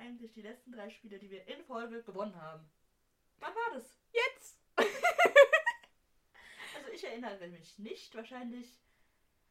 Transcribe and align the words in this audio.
eigentlich 0.00 0.32
die 0.32 0.42
letzten 0.42 0.72
drei 0.72 0.90
Spiele, 0.90 1.18
die 1.18 1.30
wir 1.30 1.46
in 1.46 1.62
Folge 1.64 2.02
gewonnen 2.02 2.40
haben? 2.40 2.68
Wann 3.38 3.54
war 3.54 3.74
das? 3.74 3.98
Jetzt! 4.12 4.58
Also 6.76 6.92
ich 6.92 7.04
erinnere 7.04 7.48
mich 7.48 7.78
nicht. 7.78 8.14
Wahrscheinlich. 8.14 8.80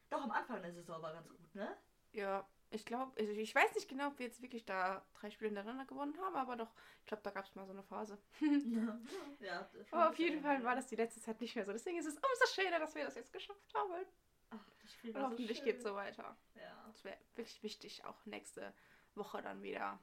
Doch 0.08 0.22
am 0.22 0.30
Anfang 0.32 0.62
der 0.62 0.72
Saison 0.72 1.00
war 1.00 1.12
ganz 1.12 1.28
gut, 1.28 1.54
ne? 1.54 1.76
Ja, 2.12 2.48
ich 2.70 2.84
glaube, 2.84 3.12
ich, 3.20 3.28
ich 3.28 3.54
weiß 3.54 3.74
nicht 3.74 3.88
genau, 3.88 4.08
ob 4.08 4.18
wir 4.18 4.26
jetzt 4.26 4.42
wirklich 4.42 4.64
da 4.64 5.04
drei 5.14 5.30
Spiele 5.30 5.48
hintereinander 5.50 5.84
gewonnen 5.84 6.16
haben, 6.20 6.34
aber 6.34 6.56
doch, 6.56 6.72
ich 7.00 7.06
glaube, 7.06 7.22
da 7.22 7.30
gab 7.30 7.44
es 7.44 7.54
mal 7.54 7.66
so 7.66 7.72
eine 7.72 7.82
Phase. 7.82 8.18
ja. 9.40 9.70
Aber 9.90 10.10
auf 10.10 10.18
jeden 10.18 10.40
Fall 10.40 10.62
war 10.64 10.74
das 10.74 10.86
die 10.86 10.96
letzte 10.96 11.20
Zeit 11.20 11.40
nicht 11.40 11.54
mehr 11.54 11.64
so. 11.64 11.72
Deswegen 11.72 11.98
ist 11.98 12.06
es 12.06 12.14
umso 12.16 12.46
schöner, 12.52 12.78
dass 12.78 12.94
wir 12.94 13.04
das 13.04 13.14
jetzt 13.14 13.32
geschafft 13.32 13.74
haben. 13.74 14.06
Ach, 14.50 14.64
Spiel 14.86 15.14
Und 15.14 15.20
so 15.20 15.26
hoffentlich 15.28 15.58
schön. 15.58 15.66
geht 15.66 15.76
es 15.78 15.82
so 15.84 15.94
weiter. 15.94 16.36
Ja. 16.56 16.84
Das 16.88 17.04
wäre 17.04 17.16
wirklich 17.34 17.62
wichtig, 17.62 18.04
auch 18.04 18.24
nächste 18.26 18.72
Woche 19.14 19.42
dann 19.42 19.62
wieder. 19.62 20.00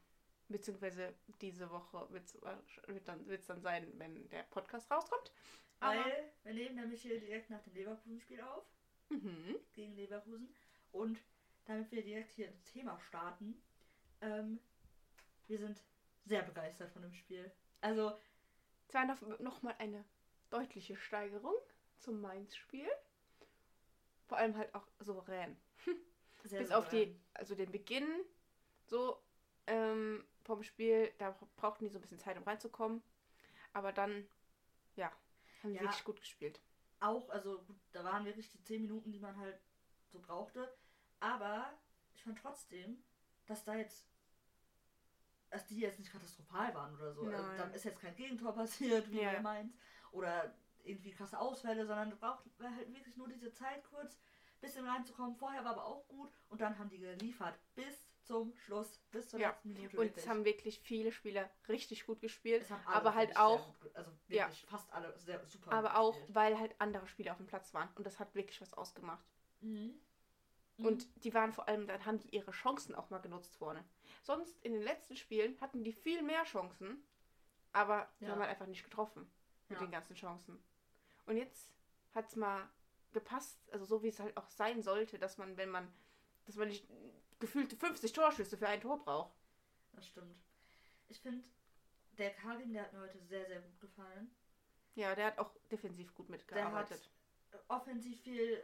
Beziehungsweise 0.50 1.14
diese 1.42 1.70
Woche 1.70 2.08
wird's, 2.12 2.38
wird 2.88 3.08
dann, 3.08 3.26
wird's 3.28 3.48
dann 3.48 3.62
sein, 3.62 3.92
wenn 3.98 4.30
der 4.30 4.44
Podcast 4.44 4.90
rauskommt. 4.90 5.32
Aber, 5.80 6.00
Weil 6.00 6.32
wir 6.44 6.54
nehmen 6.54 6.76
nämlich 6.76 7.02
hier 7.02 7.20
direkt 7.20 7.50
nach 7.50 7.62
dem 7.64 7.74
Leverkusen-Spiel 7.74 8.42
auf. 8.42 8.64
mhm. 9.10 9.58
Gegen 9.74 9.96
Leverkusen. 9.96 10.54
Und 10.92 11.20
damit 11.66 11.92
wir 11.92 12.02
direkt 12.04 12.32
hier 12.32 12.48
ins 12.48 12.64
Thema 12.64 12.98
starten. 13.02 13.62
Ähm, 14.22 14.60
wir 15.48 15.58
sind 15.58 15.84
sehr 16.26 16.42
begeistert 16.44 16.92
von 16.92 17.02
dem 17.02 17.14
Spiel. 17.14 17.52
Also, 17.82 18.18
Es 18.88 18.94
war 18.94 19.06
noch, 19.06 19.22
noch 19.40 19.62
mal 19.62 19.76
eine 19.80 20.04
deutliche 20.50 20.96
Steigerung 20.96 21.56
zum 22.00 22.22
Mainz-Spiel. 22.22 22.90
Vor 24.28 24.38
allem 24.38 24.56
halt 24.58 24.74
auch 24.74 24.88
souverän. 25.00 25.58
sehr 26.44 26.60
Bis 26.62 26.72
auf 26.72 26.88
die, 26.88 27.00
souverän. 27.00 27.22
also 27.34 27.56
den 27.56 27.72
Beginn 27.72 28.08
so 28.86 29.22
ähm, 29.68 30.26
vom 30.48 30.64
Spiel, 30.64 31.12
da 31.20 31.36
brauchten 31.58 31.84
die 31.86 31.90
so 31.92 32.00
ein 32.00 32.02
bisschen 32.02 32.20
Zeit, 32.20 32.38
um 32.38 32.44
reinzukommen. 32.44 33.04
Aber 33.74 33.92
dann, 33.92 34.28
ja, 34.96 35.12
haben 35.62 35.72
die 35.74 35.76
Ja. 35.76 35.82
wirklich 35.84 36.04
gut 36.04 36.20
gespielt. 36.20 36.60
auch, 37.00 37.30
also 37.30 37.64
da 37.92 38.04
waren 38.04 38.26
wirklich 38.26 38.50
die 38.50 38.64
10 38.64 38.82
Minuten, 38.82 39.12
die 39.12 39.20
man 39.20 39.38
halt 39.38 39.60
so 40.08 40.20
brauchte. 40.20 40.76
Aber 41.20 41.72
ich 42.16 42.24
fand 42.24 42.40
trotzdem, 42.40 43.04
dass 43.46 43.64
da 43.64 43.76
jetzt, 43.76 44.10
dass 45.52 45.68
die 45.68 45.80
jetzt 45.80 46.00
nicht 46.00 46.12
katastrophal 46.12 46.74
waren 46.74 46.96
oder 46.96 47.14
so. 47.14 47.22
Also, 47.22 47.44
Nein. 47.44 47.58
da 47.58 47.64
ist 47.76 47.84
jetzt 47.86 48.02
kein 48.02 48.16
Gegentor 48.16 48.54
passiert, 48.54 49.12
wie 49.12 49.22
Ja. 49.22 49.34
bei 49.34 49.42
Mainz. 49.42 49.76
Oder 50.12 50.56
irgendwie 50.84 51.12
krasse 51.12 51.38
Ausfälle, 51.40 51.86
sondern 51.86 52.10
du 52.10 52.16
brauchst 52.18 52.46
halt 52.60 52.94
wirklich 52.94 53.16
nur 53.18 53.28
diese 53.28 53.52
Zeit 53.52 53.84
kurz, 53.84 54.18
bisschen 54.60 54.88
reinzukommen. 54.88 55.36
Vorher 55.36 55.64
war 55.64 55.74
aber 55.74 55.86
auch 55.86 56.08
gut 56.08 56.32
und 56.50 56.62
dann 56.62 56.80
haben 56.80 56.90
die 56.90 56.98
geliefert. 57.00 57.60
Bis 57.76 58.07
zum 58.28 58.56
Schluss, 58.58 59.00
bis 59.12 59.30
zur 59.30 59.40
Ja. 59.40 59.50
letzten 59.50 59.74
Minute. 59.74 59.98
Und 60.00 60.16
es 60.16 60.28
haben 60.28 60.46
wirklich 60.46 60.80
viele 60.80 61.12
Spieler 61.12 61.50
richtig 61.68 62.06
gut 62.06 62.20
gespielt. 62.22 62.66
Aber 62.86 63.16
halt 63.16 63.30
sehr 63.30 63.44
auch- 63.44 63.80
ge- 63.80 63.92
also 63.94 64.12
ja. 64.28 64.46
wirklich 64.46 64.66
fast 64.66 64.92
alle 64.94 65.18
sehr 65.18 65.44
super 65.48 65.72
Aber 65.72 65.98
auch, 65.98 66.14
gespielt. 66.14 66.36
weil 66.36 66.60
halt 66.60 66.76
andere 66.80 67.08
Spieler 67.08 67.32
auf 67.32 67.38
dem 67.38 67.48
Platz 67.48 67.74
waren. 67.74 67.90
Und 67.96 68.06
das 68.06 68.20
hat 68.20 68.36
wirklich 68.36 68.60
was 68.62 68.74
ausgemacht. 68.74 69.26
Mhm. 69.62 70.00
Und 70.78 71.08
die 71.24 71.34
waren 71.34 71.54
vor 71.54 71.68
allem, 71.68 71.88
dann 71.88 72.06
haben 72.06 72.20
die 72.20 72.30
ihre 72.36 72.52
Chancen 72.52 72.94
auch 72.94 73.10
mal 73.10 73.18
genutzt 73.18 73.56
vorne. 73.56 73.84
Sonst 74.22 74.64
in 74.64 74.74
den 74.74 74.84
letzten 74.84 75.16
Spielen 75.16 75.60
hatten 75.60 75.84
die 75.84 75.94
viel 75.94 76.22
mehr 76.22 76.44
Chancen, 76.44 77.04
aber 77.74 78.08
die 78.20 78.26
Ja. 78.26 78.32
haben 78.32 78.40
halt 78.42 78.52
einfach 78.52 78.68
nicht 78.68 78.84
getroffen 78.84 79.28
mit 79.70 79.80
Ja. 79.80 79.86
den 79.86 79.92
ganzen 79.92 80.16
Chancen. 80.16 80.62
Und 81.26 81.38
jetzt 81.38 81.72
hat 82.14 82.28
es 82.28 82.36
mal 82.36 82.70
gepasst, 83.12 83.58
also 83.72 83.86
so 83.86 84.04
wie 84.04 84.10
es 84.10 84.20
halt 84.20 84.38
auch 84.38 84.50
sein 84.50 84.84
sollte, 84.84 85.18
dass 85.18 85.38
man, 85.40 85.58
wenn 85.58 85.70
man, 85.72 85.92
dass 86.48 86.56
man 86.56 86.70
nicht 86.70 86.88
gefühlte 87.40 87.76
50 87.76 88.12
Torschüsse 88.14 88.58
für 88.58 88.68
ein 88.68 88.82
Tor 88.82 88.98
braucht. 89.04 89.36
Das 89.94 90.08
stimmt. 90.08 90.42
Ich 91.08 91.22
finde, 91.22 91.44
der 92.18 92.32
Karim, 92.34 92.74
der 92.74 92.84
hat 92.84 92.94
mir 92.94 93.02
heute 93.02 93.20
sehr, 93.20 93.46
sehr 93.46 93.62
gut 93.62 93.80
gefallen. 93.80 94.32
Ja, 94.96 95.14
der 95.14 95.28
hat 95.28 95.38
auch 95.38 95.52
defensiv 95.72 96.14
gut 96.16 96.28
Der 96.30 96.32
mitgearbeitet. 96.38 97.12
hat 97.52 97.64
offensiv 97.68 98.20
viel, 98.22 98.62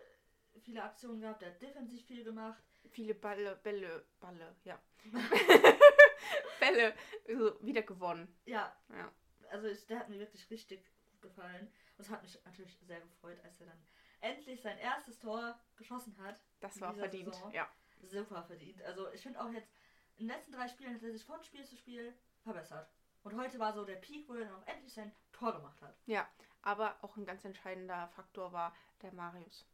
viele 0.63 0.83
Aktionen 0.83 1.21
gehabt, 1.21 1.41
der 1.41 1.49
hat 1.51 1.61
defensiv 1.61 2.03
viel 2.05 2.23
gemacht. 2.23 2.63
Viele 2.89 3.13
Balle, 3.13 3.55
Bälle, 3.57 4.05
Balle, 4.19 4.55
ja. 4.63 4.81
Bälle 6.59 6.95
so 7.27 7.61
wieder 7.65 7.81
gewonnen. 7.83 8.33
Ja, 8.45 8.75
Ja. 8.89 9.11
also 9.51 9.67
ich, 9.67 9.85
der 9.85 9.99
hat 9.99 10.09
mir 10.09 10.19
wirklich 10.19 10.49
richtig 10.49 10.83
gut 11.05 11.21
gefallen. 11.21 11.67
Und 11.97 12.05
es 12.05 12.09
hat 12.09 12.23
mich 12.23 12.39
natürlich 12.45 12.77
sehr 12.81 12.99
gefreut, 13.01 13.39
als 13.43 13.59
er 13.61 13.67
dann 13.67 13.85
endlich 14.21 14.61
sein 14.61 14.77
erstes 14.79 15.19
Tor 15.19 15.59
geschossen 15.75 16.17
hat. 16.17 16.41
Das 16.59 16.79
war 16.81 16.93
verdient. 16.93 17.33
Saison. 17.33 17.51
Ja. 17.51 17.69
Super 18.03 18.43
verdient. 18.43 18.81
Also 18.83 19.11
ich 19.11 19.21
finde 19.21 19.41
auch 19.41 19.49
jetzt, 19.51 19.69
in 20.15 20.27
den 20.27 20.35
letzten 20.35 20.51
drei 20.51 20.67
Spielen 20.67 20.93
hat 20.93 21.03
er 21.03 21.11
sich 21.11 21.23
von 21.23 21.41
Spiel 21.43 21.65
zu 21.65 21.75
Spiel 21.75 22.13
verbessert. 22.41 22.89
Und 23.23 23.37
heute 23.37 23.57
war 23.57 23.73
so 23.73 23.85
der 23.85 23.95
Peak, 23.95 24.27
wo 24.27 24.33
er 24.33 24.45
dann 24.45 24.55
auch 24.55 24.67
endlich 24.67 24.93
sein 24.93 25.11
Tor 25.31 25.53
gemacht 25.53 25.81
hat. 25.81 25.95
Ja, 26.05 26.27
aber 26.61 26.97
auch 27.01 27.15
ein 27.15 27.25
ganz 27.25 27.45
entscheidender 27.45 28.07
Faktor 28.09 28.51
war 28.51 28.75
der 29.01 29.13
Marius. 29.13 29.65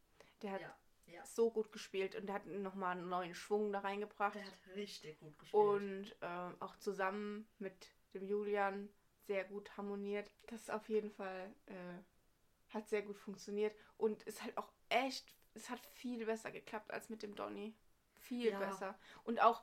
Der 0.42 0.52
hat 0.52 0.60
Ja, 0.60 0.76
ja. 1.06 1.24
so 1.24 1.50
gut 1.50 1.72
gespielt 1.72 2.14
und 2.14 2.26
der 2.26 2.36
hat 2.36 2.46
nochmal 2.46 2.96
einen 2.96 3.08
neuen 3.08 3.34
Schwung 3.34 3.72
da 3.72 3.80
reingebracht. 3.80 4.36
Der 4.36 4.44
hat 4.44 4.76
richtig 4.76 5.18
gut 5.18 5.38
gespielt. 5.38 5.62
Und 5.62 6.16
ähm, 6.22 6.56
auch 6.60 6.76
zusammen 6.76 7.48
mit 7.58 7.88
dem 8.14 8.26
Julian 8.26 8.88
sehr 9.26 9.44
gut 9.44 9.76
harmoniert. 9.76 10.30
Das 10.46 10.70
auf 10.70 10.88
jeden 10.88 11.10
Fall 11.10 11.52
äh, 11.66 11.74
hat 12.72 12.88
sehr 12.88 13.02
gut 13.02 13.18
funktioniert 13.18 13.74
und 13.96 14.22
ist 14.24 14.42
halt 14.42 14.56
auch 14.56 14.70
echt, 14.88 15.34
es 15.54 15.70
hat 15.70 15.84
viel 15.86 16.24
besser 16.24 16.50
geklappt 16.52 16.92
als 16.92 17.08
mit 17.08 17.22
dem 17.22 17.34
Donny. 17.34 17.74
Viel 18.20 18.50
Ja. 18.50 18.58
besser. 18.58 18.98
Und 19.24 19.40
auch, 19.40 19.62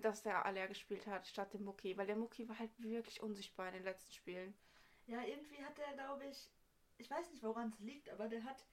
dass 0.00 0.22
der 0.22 0.44
Aller 0.46 0.68
gespielt 0.68 1.06
hat 1.06 1.26
statt 1.26 1.52
dem 1.54 1.64
Muki, 1.64 1.96
weil 1.96 2.06
der 2.06 2.16
Muki 2.16 2.48
war 2.48 2.58
halt 2.58 2.70
wirklich 2.78 3.22
unsichtbar 3.22 3.68
in 3.68 3.74
den 3.74 3.84
letzten 3.84 4.12
Spielen. 4.12 4.54
Ja, 5.06 5.22
irgendwie 5.22 5.64
hat 5.64 5.76
der, 5.78 5.92
glaube 5.94 6.24
ich, 6.26 6.50
ich 6.98 7.10
weiß 7.10 7.30
nicht, 7.30 7.42
woran 7.42 7.68
es 7.68 7.78
liegt, 7.80 8.08
aber 8.10 8.28
der 8.28 8.42
hat 8.44 8.64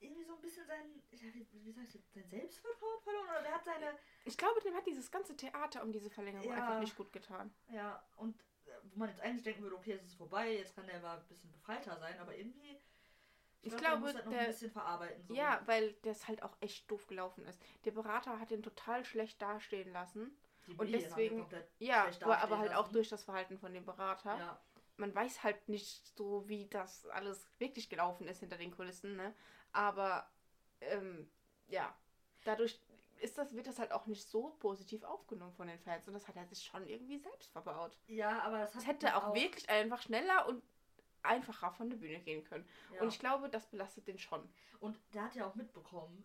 irgendwie 0.00 0.24
so 0.24 0.34
ein 0.34 0.40
bisschen 0.40 0.66
sein, 0.66 1.02
wie, 1.10 1.72
sag 1.72 1.84
ich 1.84 1.92
sein 2.12 2.28
Selbstvertrauen 2.28 3.00
verloren 3.02 3.28
oder 3.30 3.42
der 3.42 3.54
hat 3.54 3.64
seine, 3.64 3.98
Ich 4.24 4.36
glaube, 4.36 4.60
dem 4.60 4.74
hat 4.74 4.86
dieses 4.86 5.10
ganze 5.10 5.36
Theater 5.36 5.82
um 5.82 5.92
diese 5.92 6.10
Verlängerung 6.10 6.48
Ja. 6.48 6.56
einfach 6.56 6.80
nicht 6.80 6.96
gut 6.96 7.12
getan. 7.12 7.54
ja, 7.68 8.02
und 8.16 8.40
äh, 8.66 8.70
wo 8.84 8.98
man 8.98 9.08
jetzt 9.08 9.20
eigentlich 9.20 9.44
denken 9.44 9.62
würde, 9.62 9.76
okay, 9.76 9.92
es 9.92 10.04
ist 10.04 10.14
vorbei, 10.14 10.56
jetzt 10.56 10.74
kann 10.74 10.86
der 10.86 11.00
mal 11.00 11.18
ein 11.18 11.26
bisschen 11.28 11.52
befreiter 11.52 11.96
sein, 11.98 12.18
aber 12.18 12.36
irgendwie, 12.36 12.80
Ich 13.64 13.76
glaub, 13.76 14.00
glaube, 14.00 14.06
der 14.06 14.12
das 14.14 14.24
noch 14.24 14.32
der-. 14.32 14.46
So. 15.26 15.34
Ja, 15.34 15.60
weil 15.66 15.92
das 16.02 16.26
halt 16.28 16.42
auch 16.42 16.56
echt 16.60 16.90
doof 16.90 17.06
gelaufen 17.06 17.44
ist. 17.46 17.60
Der 17.84 17.92
Berater 17.92 18.38
hat 18.40 18.50
ihn 18.50 18.62
total 18.62 19.04
schlecht 19.04 19.40
dastehen 19.40 19.92
lassen. 19.92 20.36
Die 20.66 20.72
und 20.76 20.92
deswegen- 20.92 21.46
Ja, 21.78 22.08
aber, 22.22 22.38
aber 22.38 22.58
halt 22.58 22.72
auch 22.72 22.82
lassen. 22.82 22.92
durch 22.94 23.08
das 23.08 23.24
Verhalten 23.24 23.58
von 23.58 23.72
dem 23.72 23.84
Berater. 23.84 24.36
Ja, 24.38 24.60
Man 24.96 25.14
weiß 25.14 25.42
halt 25.42 25.68
nicht 25.68 26.06
so, 26.16 26.48
wie 26.48 26.66
das 26.68 27.06
alles 27.08 27.48
wirklich 27.58 27.88
gelaufen 27.88 28.28
ist 28.28 28.40
hinter 28.40 28.58
den 28.58 28.70
Kulissen, 28.70 29.16
ne? 29.16 29.34
Aber 29.72 30.28
ähm, 30.80 31.28
ja, 31.68 31.94
dadurch 32.44 32.80
ist 33.20 33.38
das, 33.38 33.54
wird 33.54 33.66
das 33.68 33.78
halt 33.78 33.92
auch 33.92 34.06
nicht 34.06 34.28
so 34.28 34.50
positiv 34.58 35.04
aufgenommen 35.04 35.52
von 35.54 35.68
den 35.68 35.78
Fans. 35.78 36.06
Und 36.08 36.14
das 36.14 36.26
hat 36.28 36.36
er 36.36 36.44
sich 36.46 36.62
schon 36.62 36.86
irgendwie 36.86 37.18
selbst 37.18 37.50
verbaut. 37.52 37.96
ja, 38.08 38.40
aber 38.42 38.58
das, 38.58 38.70
Es 38.74 38.76
hat 38.86 38.86
hätte 38.96 39.06
man 39.06 39.14
auch 39.14 39.34
wirklich 39.34 39.68
einfach 39.70 40.02
schneller 40.02 40.46
und 40.48 40.62
einfacher 41.22 41.70
von 41.72 41.90
der 41.90 41.96
Bühne 41.96 42.20
gehen 42.20 42.44
können. 42.44 42.66
Ja. 42.94 43.02
Und 43.02 43.08
ich 43.08 43.18
glaube, 43.18 43.48
das 43.48 43.66
belastet 43.66 44.08
den 44.08 44.18
schon. 44.18 44.48
Und 44.80 44.98
der 45.14 45.24
hat 45.24 45.34
ja 45.34 45.46
auch 45.46 45.54
mitbekommen, 45.54 46.24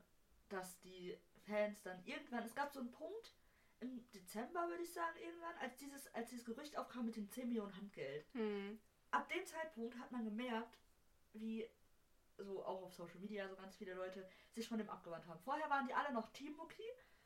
dass 0.49 0.79
die 0.79 1.17
Fans 1.45 1.81
dann 1.83 2.03
irgendwann, 2.05 2.43
es 2.43 2.55
gab 2.55 2.71
so 2.71 2.79
einen 2.79 2.91
Punkt 2.91 3.33
im 3.79 4.09
Dezember, 4.11 4.67
würde 4.69 4.83
ich 4.83 4.91
sagen, 4.91 5.17
irgendwann, 5.19 5.55
als 5.61 5.77
dieses, 5.77 6.13
als 6.13 6.29
dieses 6.29 6.45
Gerücht 6.45 6.77
aufkam 6.77 7.05
mit 7.05 7.15
dem 7.15 7.29
10 7.29 7.47
Millionen 7.47 7.75
Handgeld. 7.75 8.25
Hm. 8.33 8.79
Ab 9.11 9.29
dem 9.29 9.45
Zeitpunkt 9.45 9.97
hat 9.99 10.11
man 10.11 10.25
gemerkt, 10.25 10.77
wie 11.33 11.69
so 12.37 12.63
auch 12.65 12.83
auf 12.83 12.93
Social 12.93 13.19
Media 13.19 13.47
so 13.47 13.55
ganz 13.55 13.75
viele 13.75 13.93
Leute 13.93 14.27
sich 14.53 14.67
von 14.67 14.77
dem 14.77 14.89
abgewandt 14.89 15.27
haben. 15.27 15.39
Vorher 15.39 15.69
waren 15.69 15.87
die 15.87 15.93
alle 15.93 16.13
noch 16.13 16.31
Team 16.33 16.55
Mucki 16.55 16.83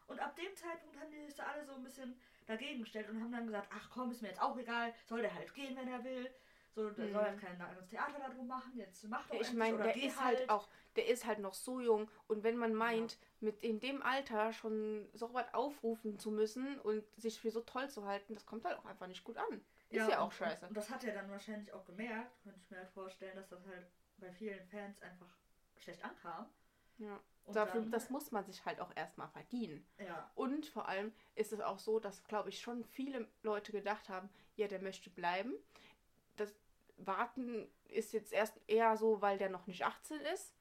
und 0.07 0.19
ab 0.19 0.35
dem 0.35 0.55
Zeitpunkt 0.55 0.99
haben 0.99 1.11
die 1.11 1.25
sich 1.25 1.35
da 1.35 1.45
alle 1.45 1.65
so 1.65 1.73
ein 1.73 1.83
bisschen 1.83 2.19
dagegen 2.45 2.81
gestellt 2.81 3.09
und 3.09 3.21
haben 3.21 3.31
dann 3.31 3.45
gesagt, 3.45 3.69
ach 3.73 3.89
komm, 3.89 4.11
ist 4.11 4.21
mir 4.21 4.29
jetzt 4.29 4.41
auch 4.41 4.57
egal, 4.57 4.93
soll 5.05 5.21
der 5.21 5.33
halt 5.33 5.53
gehen, 5.53 5.75
wenn 5.75 5.87
er 5.87 6.03
will. 6.03 6.29
So, 6.73 6.89
der 6.89 7.05
Mhm. 7.05 7.11
soll 7.11 7.21
halt 7.23 7.39
kein 7.39 7.59
anderes 7.61 7.87
Theater 7.87 8.19
darum 8.19 8.47
machen, 8.47 8.71
jetzt 8.77 9.03
mach 9.09 9.27
doch 9.27 9.39
Ich 9.41 9.53
meine, 9.53 9.77
der 9.77 9.95
ist 9.95 10.23
halt 10.23 10.49
auch, 10.49 10.69
der 10.95 11.07
ist 11.07 11.25
halt 11.25 11.39
noch 11.39 11.53
so 11.53 11.81
jung 11.81 12.09
und 12.27 12.43
wenn 12.43 12.55
man 12.55 12.73
meint, 12.73 13.17
mit 13.41 13.59
in 13.61 13.79
dem 13.81 14.01
Alter 14.01 14.53
schon 14.53 15.09
so 15.13 15.33
weit 15.33 15.53
aufrufen 15.53 16.17
zu 16.17 16.31
müssen 16.31 16.79
und 16.79 17.03
sich 17.17 17.39
für 17.39 17.51
so 17.51 17.61
toll 17.61 17.89
zu 17.89 18.05
halten, 18.05 18.35
das 18.35 18.45
kommt 18.45 18.63
halt 18.63 18.77
auch 18.77 18.85
einfach 18.85 19.07
nicht 19.07 19.23
gut 19.25 19.37
an. 19.37 19.65
Ist 19.89 20.07
ja, 20.07 20.21
auch 20.21 20.31
scheiße. 20.31 20.67
Und 20.67 20.77
das 20.77 20.89
hat 20.89 21.03
er 21.03 21.13
dann 21.13 21.29
wahrscheinlich 21.29 21.73
auch 21.73 21.83
gemerkt, 21.83 22.41
könnte 22.43 22.59
ich 22.63 22.69
mir 22.69 22.77
halt 22.77 22.91
vorstellen, 22.91 23.35
dass 23.35 23.49
das 23.49 23.65
halt 23.65 23.87
bei 24.17 24.31
vielen 24.31 24.65
Fans 24.67 25.01
einfach 25.01 25.27
schlecht 25.77 26.03
ankam. 26.05 26.45
Ja. 26.99 27.19
Und 27.45 27.55
Dafür, 27.55 27.81
dann, 27.81 27.91
das 27.91 28.09
muss 28.09 28.31
man 28.31 28.45
sich 28.45 28.63
halt 28.65 28.79
auch 28.79 28.95
erstmal 28.95 29.27
verdienen. 29.27 29.85
ja, 29.97 30.31
Und 30.35 30.67
vor 30.67 30.87
allem 30.87 31.11
ist 31.35 31.51
es 31.51 31.59
auch 31.59 31.79
so, 31.79 31.99
dass, 31.99 32.23
glaube 32.25 32.49
ich, 32.49 32.61
schon 32.61 32.85
viele 32.85 33.27
Leute 33.41 33.71
gedacht 33.71 34.09
haben, 34.09 34.29
ja, 34.55 34.67
der 34.67 34.79
möchte 34.81 35.09
bleiben. 35.09 35.53
Das 36.37 36.53
Warten 36.97 37.67
ist 37.85 38.13
jetzt 38.13 38.31
erst 38.33 38.59
eher 38.67 38.95
so, 38.97 39.21
weil 39.21 39.37
der 39.37 39.49
noch 39.49 39.67
nicht 39.67 39.83
18 39.85 40.19
ist. 40.21 40.53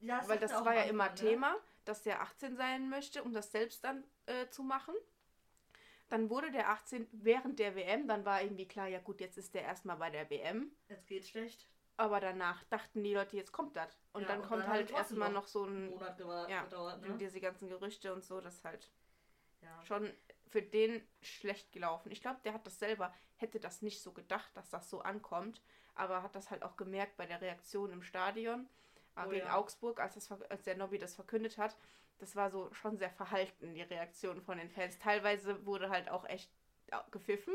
ja 0.00 0.26
weil 0.28 0.38
das 0.38 0.52
er 0.52 0.60
auch 0.60 0.64
war 0.66 0.74
ja 0.74 0.82
immer 0.84 1.04
Anfang, 1.10 1.24
ne? 1.24 1.30
Thema, 1.30 1.56
dass 1.84 2.02
der 2.02 2.22
18 2.22 2.56
sein 2.56 2.88
möchte, 2.88 3.22
um 3.22 3.32
das 3.32 3.50
selbst 3.52 3.84
dann 3.84 4.04
äh, 4.26 4.48
zu 4.48 4.62
machen. 4.62 4.94
Dann 6.08 6.30
wurde 6.30 6.50
der 6.52 6.70
18 6.70 7.08
während 7.12 7.58
der 7.58 7.74
WM, 7.74 8.06
dann 8.06 8.24
war 8.24 8.40
irgendwie 8.42 8.68
klar, 8.68 8.86
ja 8.86 9.00
gut, 9.00 9.20
jetzt 9.20 9.38
ist 9.38 9.54
der 9.54 9.62
erstmal 9.62 9.96
bei 9.96 10.08
der 10.10 10.30
WM. 10.30 10.70
Jetzt 10.88 11.06
geht's 11.08 11.28
schlecht. 11.28 11.66
Aber 11.96 12.20
danach 12.20 12.62
dachten 12.64 13.02
die 13.02 13.14
Leute, 13.14 13.36
jetzt 13.36 13.52
kommt 13.52 13.74
das. 13.76 13.98
Und 14.12 14.22
Ja, 14.22 14.28
dann 14.28 14.40
und 14.42 14.48
kommt 14.48 14.62
dann 14.64 14.68
halt 14.70 14.90
erstmal 14.90 15.30
noch 15.30 15.42
noch 15.42 15.48
so 15.48 15.64
ein. 15.64 15.90
Monat 15.90 16.20
gewa- 16.20 16.48
Ja, 16.48 16.62
gedauert, 16.64 17.02
Und 17.02 17.08
ne? 17.12 17.16
diese 17.18 17.40
ganzen 17.40 17.68
Gerüchte 17.68 18.12
und 18.12 18.22
so, 18.24 18.40
das 18.40 18.62
halt 18.64 18.90
Ja. 19.66 19.84
schon 19.86 20.12
für 20.48 20.62
den 20.62 21.06
schlecht 21.20 21.72
gelaufen. 21.72 22.10
Ich 22.12 22.22
glaube, 22.22 22.40
der 22.44 22.54
hat 22.54 22.66
das 22.66 22.78
selber, 22.78 23.12
hätte 23.36 23.60
das 23.60 23.82
nicht 23.82 24.00
so 24.02 24.12
gedacht, 24.12 24.56
dass 24.56 24.70
das 24.70 24.88
so 24.88 25.00
ankommt, 25.00 25.60
aber 25.94 26.22
hat 26.22 26.34
das 26.34 26.50
halt 26.50 26.62
auch 26.62 26.76
gemerkt 26.76 27.16
bei 27.16 27.26
der 27.26 27.40
Reaktion 27.40 27.92
im 27.92 28.02
Stadion 28.02 28.68
äh, 29.16 29.22
Oh 29.26 29.28
gegen 29.28 29.46
ja. 29.46 29.56
Augsburg, 29.56 29.98
als, 30.00 30.14
das, 30.14 30.30
als 30.30 30.62
der 30.62 30.76
Nobby 30.76 30.98
das 30.98 31.14
verkündet 31.14 31.58
hat. 31.58 31.76
Das 32.18 32.34
war 32.36 32.50
so 32.50 32.72
schon 32.72 32.96
sehr 32.96 33.10
verhalten, 33.10 33.74
die 33.74 33.82
Reaktion 33.82 34.40
von 34.40 34.56
den 34.56 34.70
Fans. 34.70 34.98
Teilweise 34.98 35.66
wurde 35.66 35.90
halt 35.90 36.08
auch 36.08 36.24
echt 36.26 36.50
gepfiffen. 37.10 37.54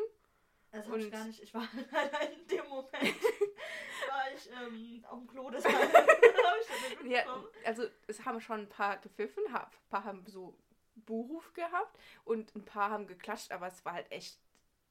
Das 0.71 0.87
hab 0.87 0.95
ich 0.97 1.05
Und- 1.05 1.11
gar 1.11 1.25
nicht. 1.25 1.41
Ich 1.41 1.53
war 1.53 1.67
halt 1.91 2.33
in 2.41 2.47
dem 2.47 2.67
Moment. 2.67 2.91
war 4.09 4.31
ich 4.35 4.49
ähm, 4.51 5.03
auf 5.09 5.17
dem 5.19 5.27
Klo, 5.27 5.49
nicht 5.49 5.65
Ja, 7.05 7.43
also 7.65 7.83
es 8.07 8.23
haben 8.25 8.39
schon 8.41 8.61
ein 8.61 8.69
paar 8.69 8.97
gepfiffen, 8.97 9.43
ein 9.53 9.65
paar 9.89 10.03
haben 10.03 10.23
so 10.27 10.57
Buhruf 11.05 11.53
gehabt 11.53 11.97
und 12.25 12.55
ein 12.55 12.65
paar 12.65 12.91
haben 12.91 13.07
geklatscht, 13.07 13.51
aber 13.51 13.67
es 13.67 13.83
war 13.85 13.93
halt 13.93 14.11
echt 14.11 14.39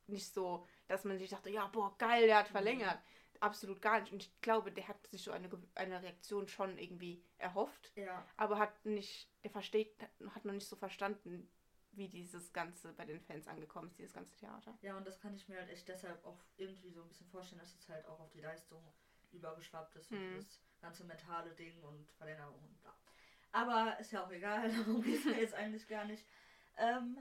nicht 0.07 0.33
so, 0.33 0.67
dass 0.89 1.05
man 1.05 1.19
sich 1.19 1.31
dachte, 1.31 1.51
ja, 1.51 1.67
boah, 1.69 1.97
geil, 1.99 2.27
der 2.27 2.39
hat 2.39 2.49
Mhm. 2.49 2.53
verlängert. 2.53 2.99
Absolut 3.41 3.81
gar 3.81 4.01
nicht. 4.01 4.13
Und 4.13 4.23
ich 4.23 4.41
glaube, 4.43 4.71
der 4.73 4.89
hat 4.89 5.07
sich 5.07 5.23
so 5.23 5.31
eine, 5.33 5.49
eine 5.75 6.03
Reaktion 6.03 6.49
schon 6.49 6.77
irgendwie 6.79 7.23
erhofft, 7.39 7.93
Ja, 7.95 8.25
aber 8.37 8.59
hat 8.59 8.85
nicht, 8.85 9.29
der 9.45 9.51
versteht, 9.51 9.95
hat 10.35 10.45
noch 10.45 10.53
nicht 10.53 10.67
so 10.69 10.77
verstanden, 10.77 11.49
wie 11.93 12.09
dieses 12.09 12.53
Ganze 12.53 12.93
bei 12.93 13.05
den 13.05 13.21
Fans 13.21 13.49
angekommen 13.49 13.89
ist, 13.89 13.99
dieses 13.99 14.13
ganze 14.13 14.37
Theater. 14.37 14.77
ja, 14.83 14.97
und 14.97 15.07
das 15.07 15.21
kann 15.21 15.35
ich 15.35 15.49
mir 15.49 15.59
halt 15.59 15.71
echt 15.71 15.89
deshalb 15.89 16.25
auch 16.25 16.43
irgendwie 16.57 16.91
so 16.91 17.03
ein 17.03 17.09
bisschen 17.09 17.27
vorstellen, 17.29 17.61
dass 17.61 17.75
es 17.75 17.89
halt 17.89 18.07
auch 18.07 18.21
auf 18.21 18.31
die 18.31 18.41
Leistung 18.41 18.83
übergeschwappt 19.33 19.97
ist 19.97 20.11
und 20.13 20.17
Mhm. 20.17 20.39
dieses 20.39 20.61
ganze 20.81 21.05
mentale 21.05 21.51
Ding 21.55 21.83
und 21.83 22.11
Verlängerung 22.13 22.63
und 22.63 22.81
bla. 22.81 22.95
Aber 23.53 23.97
ist 23.99 24.13
ja 24.13 24.25
auch 24.25 24.31
egal, 24.31 24.71
darum 24.77 25.03
geht 25.03 25.19
es 25.19 25.25
mir 25.25 25.41
jetzt 25.41 25.55
eigentlich 25.55 25.87
gar 25.89 26.05
nicht. 26.05 26.25
Ähm, 26.79 27.17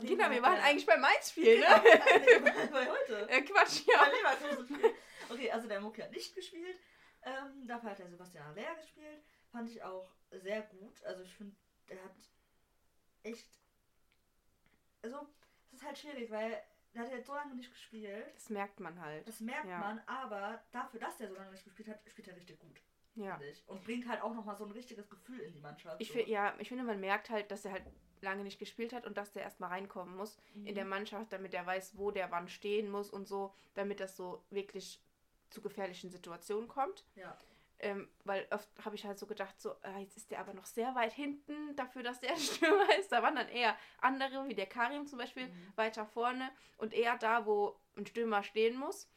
Kinder, 0.00 0.24
Fall 0.24 0.30
wir 0.34 0.42
hat 0.42 0.50
waren 0.52 0.60
eigentlich 0.60 0.86
beim 0.86 1.00
Mainz-Spiel, 1.00 1.56
Genau, 1.56 1.76
ne? 1.76 2.40
bei- 2.42 2.66
bei 2.66 2.88
heute. 2.90 3.28
äh, 3.30 3.42
Quatsch, 3.42 3.82
Bei 3.86 3.92
ja. 3.92 4.06
Leverkusen-Spiel. 4.08 4.94
Okay, 5.30 5.50
also 5.52 5.68
der 5.68 5.80
Mucki 5.80 6.00
hat 6.02 6.10
nicht 6.10 6.34
gespielt. 6.34 6.78
Ähm, 7.22 7.66
dafür 7.66 7.90
hat 7.90 7.98
der 8.00 8.08
Sebastian 8.08 8.46
Aller 8.46 8.74
gespielt. 8.74 9.22
Fand 9.52 9.70
ich 9.70 9.82
auch 9.82 10.10
sehr 10.30 10.62
gut. 10.62 11.02
Also 11.04 11.22
ich 11.22 11.34
finde, 11.36 11.54
der 11.88 12.02
hat 12.02 12.16
echt. 13.22 13.48
Also, 15.02 15.28
es 15.70 15.74
ist 15.80 15.84
halt 15.86 15.98
schwierig, 15.98 16.30
weil 16.30 16.60
der 16.94 17.02
hat 17.02 17.10
jetzt 17.12 17.26
so 17.26 17.34
lange 17.34 17.54
nicht 17.54 17.70
gespielt. 17.70 18.26
Das 18.34 18.50
merkt 18.50 18.80
man 18.80 19.00
halt. 19.00 19.26
Das 19.28 19.40
merkt 19.40 19.68
Ja. 19.68 19.78
man, 19.78 20.00
aber 20.06 20.62
dafür, 20.72 20.98
dass 21.00 21.16
der 21.18 21.28
so 21.28 21.34
lange 21.34 21.50
nicht 21.52 21.64
gespielt 21.64 21.88
hat, 21.88 22.00
spielt 22.08 22.28
er 22.28 22.36
richtig 22.36 22.58
gut. 22.58 22.80
Ja. 23.16 23.40
Und 23.66 23.84
bringt 23.84 24.08
halt 24.08 24.22
auch 24.22 24.34
nochmal 24.34 24.56
so 24.56 24.64
ein 24.64 24.72
richtiges 24.72 25.08
Gefühl 25.08 25.40
in 25.40 25.52
die 25.52 25.60
Mannschaft. 25.60 26.00
Ich, 26.00 26.12
so. 26.12 26.18
ja, 26.18 26.54
ich 26.58 26.68
finde, 26.68 26.84
man 26.84 27.00
merkt 27.00 27.30
halt, 27.30 27.50
dass 27.50 27.64
er 27.64 27.72
halt 27.72 27.84
lange 28.20 28.42
nicht 28.42 28.58
gespielt 28.58 28.92
hat 28.92 29.06
und 29.06 29.16
dass 29.18 29.32
der 29.32 29.42
erstmal 29.42 29.70
reinkommen 29.70 30.16
muss 30.16 30.38
Mhm. 30.54 30.66
in 30.66 30.74
der 30.74 30.84
Mannschaft, 30.84 31.32
damit 31.32 31.52
er 31.54 31.66
weiß, 31.66 31.96
wo 31.98 32.10
der 32.10 32.30
wann 32.30 32.48
stehen 32.48 32.90
muss 32.90 33.10
und 33.10 33.28
so, 33.28 33.52
damit 33.74 34.00
das 34.00 34.16
so 34.16 34.44
wirklich 34.50 35.02
zu 35.50 35.60
gefährlichen 35.60 36.10
Situationen 36.10 36.68
kommt. 36.68 37.04
Ja. 37.14 37.36
Ähm, 37.80 38.08
weil 38.24 38.46
oft 38.50 38.68
habe 38.84 38.94
ich 38.94 39.04
halt 39.04 39.18
so 39.18 39.26
gedacht, 39.26 39.60
so, 39.60 39.72
ah, 39.82 39.98
jetzt 39.98 40.16
ist 40.16 40.30
der 40.30 40.38
aber 40.40 40.54
noch 40.54 40.64
sehr 40.64 40.94
weit 40.94 41.12
hinten 41.12 41.76
dafür, 41.76 42.02
dass 42.02 42.20
der 42.20 42.34
Stürmer 42.36 42.98
ist. 42.98 43.12
Da 43.12 43.22
waren 43.22 43.34
dann 43.36 43.48
eher 43.48 43.76
andere, 44.00 44.48
wie 44.48 44.54
der 44.54 44.66
Karim 44.66 45.06
zum 45.06 45.18
Beispiel, 45.18 45.48
Mhm. 45.48 45.72
weiter 45.76 46.06
vorne 46.06 46.50
und 46.78 46.94
eher 46.94 47.18
da, 47.18 47.46
wo 47.46 47.78
ein 47.96 48.06
Stürmer 48.06 48.42
stehen 48.42 48.76
muss. 48.78 49.08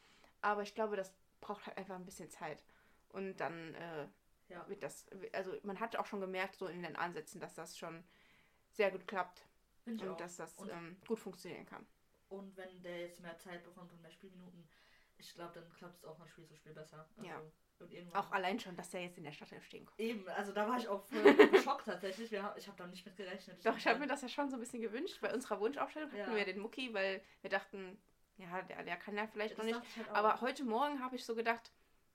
Aber 0.42 0.62
ich 0.62 0.74
glaube, 0.74 0.96
das 0.96 1.14
braucht 1.40 1.66
halt 1.66 1.78
einfach 1.78 1.94
ein 1.96 2.04
bisschen 2.04 2.30
Zeit. 2.30 2.62
Und 3.10 3.36
dann 3.38 3.74
äh, 3.74 4.06
Ja. 4.48 4.66
wird 4.68 4.82
das, 4.82 5.06
also 5.32 5.54
man 5.62 5.78
hat 5.80 5.96
auch 5.96 6.06
schon 6.06 6.20
gemerkt, 6.20 6.56
so 6.56 6.66
in 6.66 6.82
den 6.82 6.96
Ansätzen, 6.96 7.40
dass 7.40 7.54
das 7.54 7.76
schon 7.78 8.02
sehr 8.70 8.90
gut 8.90 9.06
klappt 9.06 9.46
Finde 9.84 10.04
ich 10.04 10.10
und 10.10 10.20
dass 10.20 10.36
das 10.36 10.54
Und- 10.58 10.70
ähm, 10.70 10.96
gut 11.06 11.18
funktionieren 11.18 11.66
kann. 11.66 11.86
Und 12.28 12.54
wenn 12.56 12.82
der 12.82 13.00
jetzt 13.00 13.20
mehr 13.20 13.38
Zeit 13.38 13.62
bekommt 13.64 13.90
und 13.92 14.02
mehr 14.02 14.10
Spielminuten, 14.10 14.68
ich 15.16 15.32
glaube, 15.34 15.52
dann 15.54 15.72
klappt 15.72 15.96
es 15.96 16.04
auch 16.04 16.16
von 16.16 16.28
Spiel 16.28 16.46
zu 16.46 16.54
Spiel 16.54 16.72
besser. 16.74 17.08
Also, 17.16 17.28
Ja. 17.28 17.40
Auch 18.12 18.32
allein 18.32 18.58
schon, 18.58 18.74
dass 18.76 18.90
der 18.90 19.02
jetzt 19.04 19.18
in 19.18 19.24
der 19.24 19.30
Stadt 19.32 19.50
stehen 19.62 19.86
kommt. 19.86 20.00
Eben, 20.00 20.28
also 20.30 20.50
da 20.52 20.68
war 20.68 20.76
ich 20.78 20.88
auch 20.88 21.06
geschockt 21.52 21.86
tatsächlich. 21.86 22.28
Wir, 22.30 22.52
ich 22.58 22.66
habe 22.66 22.76
da 22.76 22.86
nicht 22.88 23.06
mit 23.06 23.16
gerechnet. 23.16 23.64
Doch, 23.64 23.76
ich 23.76 23.86
habe 23.86 24.00
mir 24.00 24.08
das 24.08 24.20
ja 24.22 24.28
schon 24.28 24.50
so 24.50 24.56
ein 24.56 24.60
bisschen 24.60 24.80
gewünscht. 24.82 25.18
Bei 25.20 25.32
unserer 25.32 25.60
Wunschaufstellung 25.60 26.10
hatten 26.10 26.18
Ja. 26.32 26.34
wir 26.34 26.44
den 26.44 26.58
Mucki, 26.58 26.92
weil 26.92 27.22
wir 27.40 27.50
dachten, 27.50 27.96
ja, 28.36 28.62
der, 28.62 28.82
der 28.82 28.96
kann 28.96 29.16
ja 29.16 29.26
vielleicht 29.28 29.56
noch 29.58 29.64
nicht. 29.64 29.80
halt. 29.96 30.08
Aber 30.10 30.40
heute 30.40 30.64
Morgen 30.64 31.00
habe 31.00 31.14
ich 31.14 31.24
so 31.24 31.36
gedacht, 31.36 31.70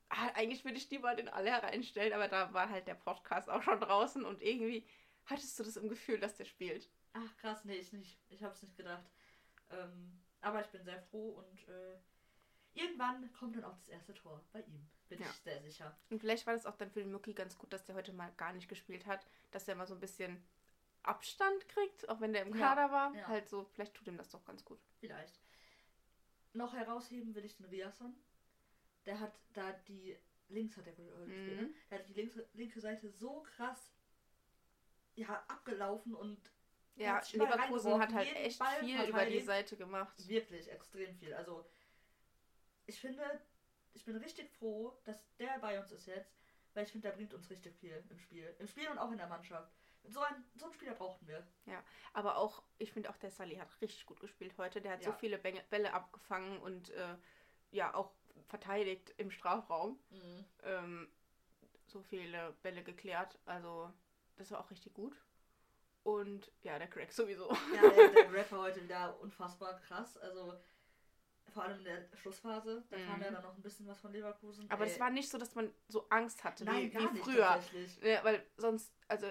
eigentlich 0.08 0.64
würde 0.64 0.76
ich 0.76 0.88
lieber 0.90 1.14
den 1.14 1.28
Aller 1.28 1.62
reinstellen, 1.62 2.12
aber 2.12 2.28
da 2.28 2.52
war 2.52 2.68
halt 2.70 2.86
der 2.86 2.94
Podcast 2.94 3.48
auch 3.50 3.62
schon 3.62 3.80
draußen 3.80 4.24
und 4.24 4.42
irgendwie 4.42 4.86
hattest 5.26 5.58
du 5.58 5.62
das 5.64 5.76
im 5.76 5.88
Gefühl, 5.88 6.20
dass 6.20 6.36
der 6.36 6.44
spielt. 6.44 6.90
Ach 7.14 7.36
krass, 7.38 7.64
nee, 7.64 7.76
ich 7.76 7.92
nicht. 7.92 8.18
Ich 8.28 8.42
habe 8.42 8.52
es 8.54 8.62
nicht 8.62 8.76
gedacht. 8.76 9.04
Ähm, 9.70 10.20
aber 10.40 10.60
ich 10.60 10.66
bin 10.68 10.84
sehr 10.84 11.00
froh 11.00 11.30
und 11.30 11.68
äh, 11.68 11.98
irgendwann 12.74 13.32
kommt 13.32 13.56
dann 13.56 13.64
auch 13.64 13.76
das 13.76 13.88
erste 13.88 14.14
Tor 14.14 14.44
bei 14.52 14.60
ihm. 14.60 14.86
Bin 15.08 15.20
Ja. 15.20 15.26
ich 15.26 15.36
sehr 15.36 15.60
sicher. 15.62 15.96
Und 16.10 16.20
vielleicht 16.20 16.46
war 16.46 16.54
das 16.54 16.66
auch 16.66 16.76
dann 16.76 16.90
für 16.90 17.00
den 17.00 17.12
Mucki 17.12 17.32
ganz 17.34 17.56
gut, 17.58 17.72
dass 17.72 17.84
der 17.84 17.94
heute 17.94 18.12
mal 18.12 18.32
gar 18.36 18.52
nicht 18.52 18.68
gespielt 18.68 19.06
hat, 19.06 19.26
dass 19.52 19.68
er 19.68 19.74
mal 19.74 19.86
so 19.86 19.94
ein 19.94 20.00
bisschen 20.00 20.44
Abstand 21.02 21.68
kriegt, 21.68 22.08
auch 22.08 22.20
wenn 22.20 22.32
der 22.32 22.42
im 22.42 22.54
Ja, 22.56 22.68
Kader 22.74 22.90
war. 22.92 23.14
ja. 23.14 23.26
Halt 23.28 23.48
so, 23.48 23.64
vielleicht 23.72 23.94
tut 23.94 24.06
ihm 24.08 24.16
das 24.16 24.30
doch 24.30 24.44
ganz 24.44 24.64
gut. 24.64 24.80
Vielleicht. 25.00 25.40
Noch 26.52 26.72
herausheben 26.74 27.34
will 27.34 27.44
ich 27.44 27.56
den 27.56 27.66
Riasson. 27.66 28.14
Der 29.06 29.20
hat 29.20 29.38
da 29.52 29.72
die, 29.88 30.16
links 30.48 30.76
hat 30.76 30.86
er 30.86 30.92
äh, 30.92 31.26
gespielt, 31.26 31.60
ne? 31.60 31.66
Mhm. 31.68 31.74
Der 31.90 31.98
hat 31.98 32.08
die 32.08 32.14
linke, 32.14 32.48
linke 32.54 32.80
Seite 32.80 33.08
so 33.10 33.42
krass 33.42 33.92
ja, 35.16 35.44
abgelaufen 35.48 36.14
und 36.14 36.40
Ja, 36.96 37.22
Leverkusen 37.32 37.98
hat 38.00 38.12
halt 38.12 38.34
echt 38.36 38.58
Ball 38.58 38.80
viel 38.80 39.02
über 39.04 39.26
die. 39.26 39.40
Seite 39.40 39.76
gemacht. 39.76 40.28
Wirklich 40.28 40.70
extrem 40.70 41.14
viel. 41.16 41.34
Also, 41.34 41.64
ich 42.86 43.00
finde, 43.00 43.22
ich 43.92 44.04
bin 44.04 44.16
richtig 44.16 44.50
froh, 44.50 44.98
dass 45.04 45.24
der 45.36 45.58
bei 45.60 45.78
uns 45.78 45.92
ist 45.92 46.06
jetzt, 46.06 46.34
weil 46.72 46.84
ich 46.84 46.92
finde, 46.92 47.08
der 47.08 47.16
bringt 47.16 47.32
uns 47.34 47.48
richtig 47.50 47.76
viel 47.76 48.02
im 48.10 48.18
Spiel. 48.18 48.54
Im 48.58 48.66
Spiel 48.66 48.88
und 48.88 48.98
auch 48.98 49.10
in 49.12 49.18
der 49.18 49.28
Mannschaft. 49.28 49.72
So, 50.06 50.20
ein, 50.20 50.44
so 50.54 50.66
einen 50.66 50.74
Spieler 50.74 50.94
brauchten 50.94 51.26
wir. 51.26 51.46
Aber 52.12 52.36
auch, 52.36 52.62
ich 52.78 52.92
finde 52.92 53.08
auch 53.08 53.16
der 53.16 53.30
Sally 53.30 53.56
hat 53.56 53.68
richtig 53.80 54.04
gut 54.04 54.20
gespielt 54.20 54.54
heute. 54.58 54.80
Der 54.82 54.92
hat 54.92 55.02
so 55.02 55.10
Ja. 55.10 55.16
viele 55.16 55.36
Bänge- 55.38 55.62
Bälle 55.70 55.94
abgefangen 55.94 56.58
und 56.60 56.90
äh, 56.90 57.16
ja 57.70 57.94
auch 57.94 58.12
verteidigt 58.48 59.12
im 59.16 59.30
Strafraum. 59.30 59.98
Ähm, 60.62 61.08
so 61.86 62.02
viele 62.02 62.54
Bälle 62.62 62.82
geklärt. 62.82 63.38
Also 63.46 63.92
das 64.36 64.50
war 64.50 64.60
auch 64.60 64.70
richtig 64.70 64.94
gut. 64.94 65.16
Und 66.02 66.50
ja, 66.62 66.78
der 66.78 66.88
Craig 66.88 67.12
sowieso. 67.12 67.50
Ja, 67.74 67.88
der, 67.88 68.08
der 68.08 68.32
Rapper 68.32 68.58
heute 68.58 68.82
wieder 68.82 69.18
unfassbar 69.20 69.80
krass. 69.80 70.18
Also, 70.18 70.54
vor 71.52 71.62
allem 71.62 71.78
in 71.78 71.84
der 71.84 72.08
Schlussphase, 72.16 72.84
da 72.90 72.96
kam 72.98 73.16
Mhm. 73.16 73.22
ja 73.22 73.30
dann 73.30 73.42
noch 73.42 73.54
ein 73.56 73.62
bisschen 73.62 73.86
was 73.86 74.00
von 74.00 74.12
Leverkusen. 74.12 74.70
Aber 74.70 74.84
es 74.86 74.98
war 75.00 75.08
nicht 75.10 75.30
so, 75.30 75.38
dass 75.38 75.54
man 75.54 75.72
so 75.88 76.06
Angst 76.10 76.44
hatte 76.44 76.64
nein, 76.64 76.92
wie, 76.92 76.98
wie 77.14 77.18
früher. 77.20 77.62
Ja, 78.02 78.22
weil 78.24 78.44
sonst, 78.56 78.92
also 79.08 79.26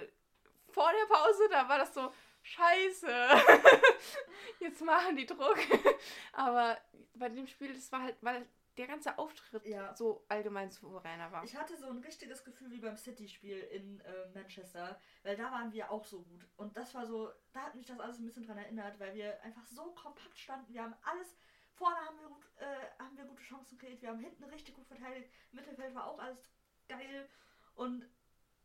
vor 0.69 0.89
der 0.91 1.13
Pause, 1.13 1.47
da 1.51 1.67
war 1.69 1.77
das 1.77 1.93
so, 1.93 2.11
scheiße. 2.41 3.07
Jetzt 4.59 4.81
machen 4.81 5.15
die 5.15 5.25
Druck. 5.25 5.57
Aber 6.33 6.77
bei 7.13 7.29
dem 7.29 7.45
Spiel, 7.47 7.73
das 7.73 7.91
war 7.91 8.01
halt, 8.03 8.17
weil 8.21 8.47
der 8.77 8.87
ganze 8.87 9.17
Auftritt 9.17 9.65
Ja. 9.65 9.95
so 9.95 10.25
allgemein 10.29 10.71
souveräner 10.71 11.31
war. 11.31 11.43
Ich 11.43 11.55
hatte 11.55 11.77
so 11.77 11.87
ein 11.87 11.99
richtiges 11.99 12.43
Gefühl 12.43 12.71
wie 12.71 12.79
beim 12.79 12.97
City-Spiel 12.97 13.59
in 13.59 13.99
äh, 14.01 14.27
Manchester, 14.33 14.99
weil 15.23 15.35
da 15.35 15.51
waren 15.51 15.71
wir 15.73 15.91
auch 15.91 16.05
so 16.05 16.23
gut. 16.23 16.47
Und 16.57 16.75
das 16.75 16.93
war 16.95 17.05
so, 17.05 17.31
da 17.51 17.61
hat 17.61 17.75
mich 17.75 17.85
das 17.85 17.99
alles 17.99 18.17
ein 18.19 18.25
bisschen 18.25 18.45
dran 18.45 18.57
erinnert, 18.57 18.99
weil 18.99 19.13
wir 19.13 19.41
einfach 19.43 19.65
so 19.67 19.91
kompakt 19.93 20.37
standen. 20.37 20.73
Wir 20.73 20.83
haben 20.83 20.95
alles, 21.03 21.37
vorne 21.73 21.97
haben 21.97 22.17
wir, 22.19 22.27
gut, 22.29 22.45
äh, 22.57 23.03
haben 23.03 23.15
wir 23.17 23.25
gute 23.25 23.43
Chancen 23.43 23.77
kreiert, 23.77 24.01
wir 24.01 24.09
haben 24.09 24.19
hinten 24.19 24.43
richtig 24.45 24.75
gut 24.75 24.87
verteidigt, 24.87 25.29
Mittelfeld 25.51 25.93
war 25.95 26.07
auch 26.07 26.19
alles 26.19 26.49
geil 26.87 27.29
und 27.75 28.03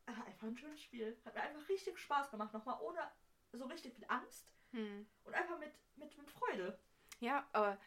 äh, 0.06 0.10
einfach 0.26 0.46
ein 0.46 0.56
schönes 0.56 0.80
Spiel. 0.82 1.16
Hat 1.24 1.34
mir 1.34 1.42
einfach 1.42 1.68
richtig 1.68 1.98
Spaß 1.98 2.30
gemacht, 2.30 2.52
nochmal 2.54 2.78
ohne 2.80 3.00
so 3.52 3.64
richtig 3.66 3.94
viel 3.94 4.04
Angst 4.08 4.52
Hm. 4.72 5.06
und 5.24 5.34
einfach 5.34 5.58
mit, 5.58 5.72
mit, 5.96 6.16
mit 6.18 6.30
Freude. 6.30 6.78
Ja, 7.20 7.48
aber 7.52 7.78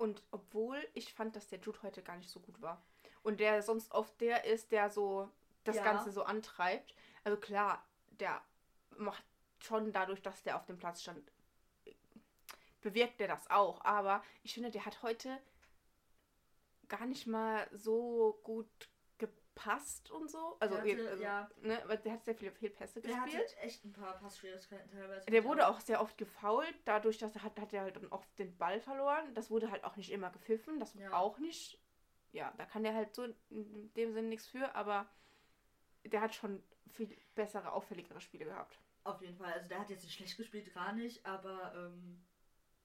und 0.00 0.22
obwohl 0.30 0.78
ich 0.94 1.12
fand, 1.12 1.36
dass 1.36 1.46
der 1.48 1.60
Jude 1.60 1.82
heute 1.82 2.02
gar 2.02 2.16
nicht 2.16 2.30
so 2.30 2.40
gut 2.40 2.62
war. 2.62 2.82
Und 3.22 3.38
der 3.38 3.62
sonst 3.62 3.92
oft 3.92 4.18
der 4.22 4.46
ist, 4.46 4.72
der 4.72 4.88
so 4.88 5.30
das 5.64 5.76
Ja. 5.76 5.84
Ganze 5.84 6.10
so 6.10 6.22
antreibt. 6.22 6.94
Also 7.22 7.38
klar, 7.38 7.84
der 8.18 8.42
macht 8.96 9.22
schon 9.58 9.92
dadurch, 9.92 10.22
dass 10.22 10.42
der 10.42 10.56
auf 10.56 10.64
dem 10.64 10.78
Platz 10.78 11.02
stand, 11.02 11.30
bewirkt 12.80 13.20
er 13.20 13.28
das 13.28 13.50
auch. 13.50 13.84
Aber 13.84 14.24
ich 14.42 14.54
finde, 14.54 14.70
der 14.70 14.86
hat 14.86 15.02
heute 15.02 15.38
gar 16.88 17.04
nicht 17.04 17.26
mal 17.26 17.68
so 17.70 18.40
gut 18.42 18.88
gepasst 19.60 20.10
und 20.10 20.30
so. 20.30 20.56
Also, 20.60 20.76
Der 20.76 20.92
hatte, 20.92 21.10
also 21.10 21.22
ja. 21.22 21.50
ne, 21.60 22.00
der 22.04 22.12
hat 22.12 22.24
sehr 22.24 22.34
viele 22.34 22.50
Fehlpässe 22.52 23.00
Der 23.00 23.14
gespielt. 23.14 23.42
hatte 23.48 23.56
echt 23.58 23.84
ein 23.84 23.92
paar 23.92 24.14
Passschwierigkeiten 24.18 24.90
teilweise. 24.90 25.26
Der 25.26 25.44
wurde 25.44 25.68
auch 25.68 25.80
sehr 25.80 26.00
oft 26.00 26.16
gefoult, 26.18 26.74
dadurch, 26.84 27.18
dass 27.18 27.34
er 27.36 27.42
hat, 27.42 27.58
hat 27.60 27.72
er 27.72 27.82
halt 27.82 27.96
dann 27.96 28.08
oft 28.08 28.28
den 28.38 28.56
Ball 28.56 28.80
verloren. 28.80 29.34
Das 29.34 29.50
wurde 29.50 29.70
halt 29.70 29.84
auch 29.84 29.96
nicht 29.96 30.10
immer 30.10 30.30
gepfiffen, 30.30 30.78
das 30.80 30.94
Ja. 30.94 31.12
auch 31.12 31.38
nicht. 31.38 31.78
Ja, 32.32 32.52
da 32.58 32.64
kann 32.64 32.82
der 32.84 32.94
halt 32.94 33.14
so 33.14 33.24
in 33.50 33.92
dem 33.94 34.12
Sinne 34.12 34.28
nichts 34.28 34.46
für, 34.46 34.74
aber 34.74 35.08
der 36.04 36.20
hat 36.20 36.34
schon 36.34 36.62
viel 36.92 37.16
bessere, 37.34 37.72
auffälligere 37.72 38.20
Spiele 38.20 38.44
gehabt. 38.46 38.78
Auf 39.04 39.20
jeden 39.20 39.36
Fall. 39.36 39.52
Also 39.52 39.68
der 39.68 39.80
hat 39.80 39.90
jetzt 39.90 40.04
nicht 40.04 40.14
schlecht 40.14 40.36
gespielt, 40.36 40.72
gar 40.74 40.92
nicht, 40.92 41.24
aber 41.26 41.74
ähm, 41.74 42.22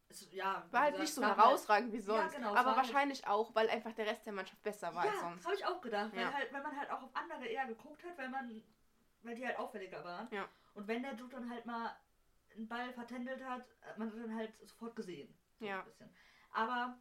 es, 0.10 0.32
ja. 0.32 0.66
War 0.72 0.82
halt 0.82 0.94
gesagt, 0.94 1.00
nicht 1.00 1.14
so 1.14 1.22
war 1.22 1.30
halt- 1.30 1.38
herausragend 1.40 1.94
wie 1.94 2.00
sonst. 2.00 2.36
genau, 2.36 2.52
es 2.54 2.58
aber 2.60 2.76
halt- 2.76 2.78
wahrscheinlich 2.78 3.28
auch, 3.28 3.54
weil 3.56 3.70
einfach 3.70 3.94
der 3.94 4.06
Rest 4.08 4.26
der 4.26 4.34
Mannschaft 4.34 4.62
besser 4.64 4.94
war 4.94 5.04
als 5.04 5.14
Ja, 5.16 5.20
sonst. 5.22 5.46
habe 5.46 5.56
ich 5.56 5.66
auch 5.66 5.82
gedacht. 5.82 6.12
Weil, 6.14 6.22
Ja. 6.22 6.34
halt, 6.34 6.54
weil 6.54 6.64
man 6.64 6.78
halt 6.78 6.90
auch 6.92 7.04
auf 7.04 7.16
andere 7.16 7.46
eher 7.46 7.66
geguckt 7.66 8.04
hat, 8.04 8.18
weil 8.18 8.30
man, 8.30 8.64
weil 9.24 9.36
die 9.36 9.46
halt 9.46 9.58
auffälliger 9.58 10.04
waren. 10.04 10.28
Ja. 10.32 10.48
Und 10.74 10.88
wenn 10.88 11.02
der 11.04 11.14
Dude 11.16 11.36
dann 11.36 11.50
halt 11.50 11.66
mal 11.66 11.96
einen 12.56 12.68
Ball 12.68 12.94
vertändelt 12.94 13.44
hat, 13.44 13.66
hat 13.82 13.98
man 13.98 14.10
dann 14.16 14.36
halt 14.36 14.54
sofort 14.68 14.96
gesehen. 14.96 15.34
So 15.60 15.66
Ja. 15.66 15.86
Aber 16.52 16.98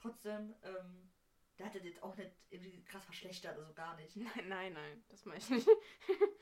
trotzdem, 0.00 0.54
ähm, 0.62 1.10
der 1.58 1.66
hat 1.66 1.74
das 1.74 1.82
jetzt 1.84 2.02
auch 2.02 2.14
nicht 2.14 2.30
irgendwie 2.50 2.84
krass 2.84 3.04
verschlechtert, 3.04 3.56
also 3.58 3.72
gar 3.72 3.96
nicht. 3.96 4.16
Nein, 4.36 4.48
nein, 4.48 4.72
nein, 4.74 5.04
das 5.08 5.24
meine 5.24 5.38
ich 5.38 5.48
nicht. 5.50 5.68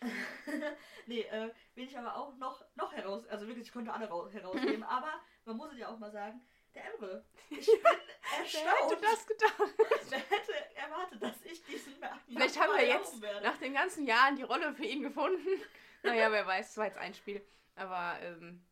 nee, 1.07 1.21
äh, 1.23 1.53
wen 1.75 1.87
ich 1.87 1.97
aber 1.99 2.17
auch 2.17 2.37
noch, 2.37 2.65
noch 2.75 2.93
heraus, 2.93 3.27
also 3.29 3.47
wirklich, 3.47 3.67
ich 3.67 3.73
konnte 3.73 3.93
alle 3.93 4.09
raus, 4.09 4.33
herausheben, 4.33 4.83
aber 4.85 5.13
man 5.47 5.57
muss 5.57 5.73
es 5.73 5.79
ja 5.79 5.89
auch 5.89 5.99
mal 5.99 6.11
sagen, 6.11 6.41
der 6.75 6.85
Emre. 6.95 7.25
Ich 7.49 7.67
bin 7.67 7.79
Wer 7.83 8.39
erstaunt. 8.41 8.91
hätte 8.91 9.03
das 9.03 9.27
gedacht? 9.27 9.75
Wer 10.11 10.19
hätte 10.19 10.77
erwartet, 10.77 11.23
dass 11.23 11.41
ich 11.45 11.63
diesen 11.65 11.99
Mann 12.01 12.19
Vielleicht 12.27 12.61
haben 12.61 12.77
wir 12.77 12.87
jetzt 12.87 13.21
werde. 13.23 13.41
nach 13.47 13.57
den 13.57 13.73
ganzen 13.73 14.05
Jahren 14.05 14.35
die 14.37 14.43
Rolle 14.43 14.75
für 14.75 14.85
ihn 14.85 15.03
gefunden. 15.03 15.47
Naja, 16.03 16.31
wer 16.31 16.47
weiß, 16.47 16.71
es 16.71 16.77
war 16.77 16.87
jetzt 16.87 16.99
ein 16.99 17.15
Spiel. 17.15 17.45
Aber, 17.75 18.19
ähm, 18.21 18.65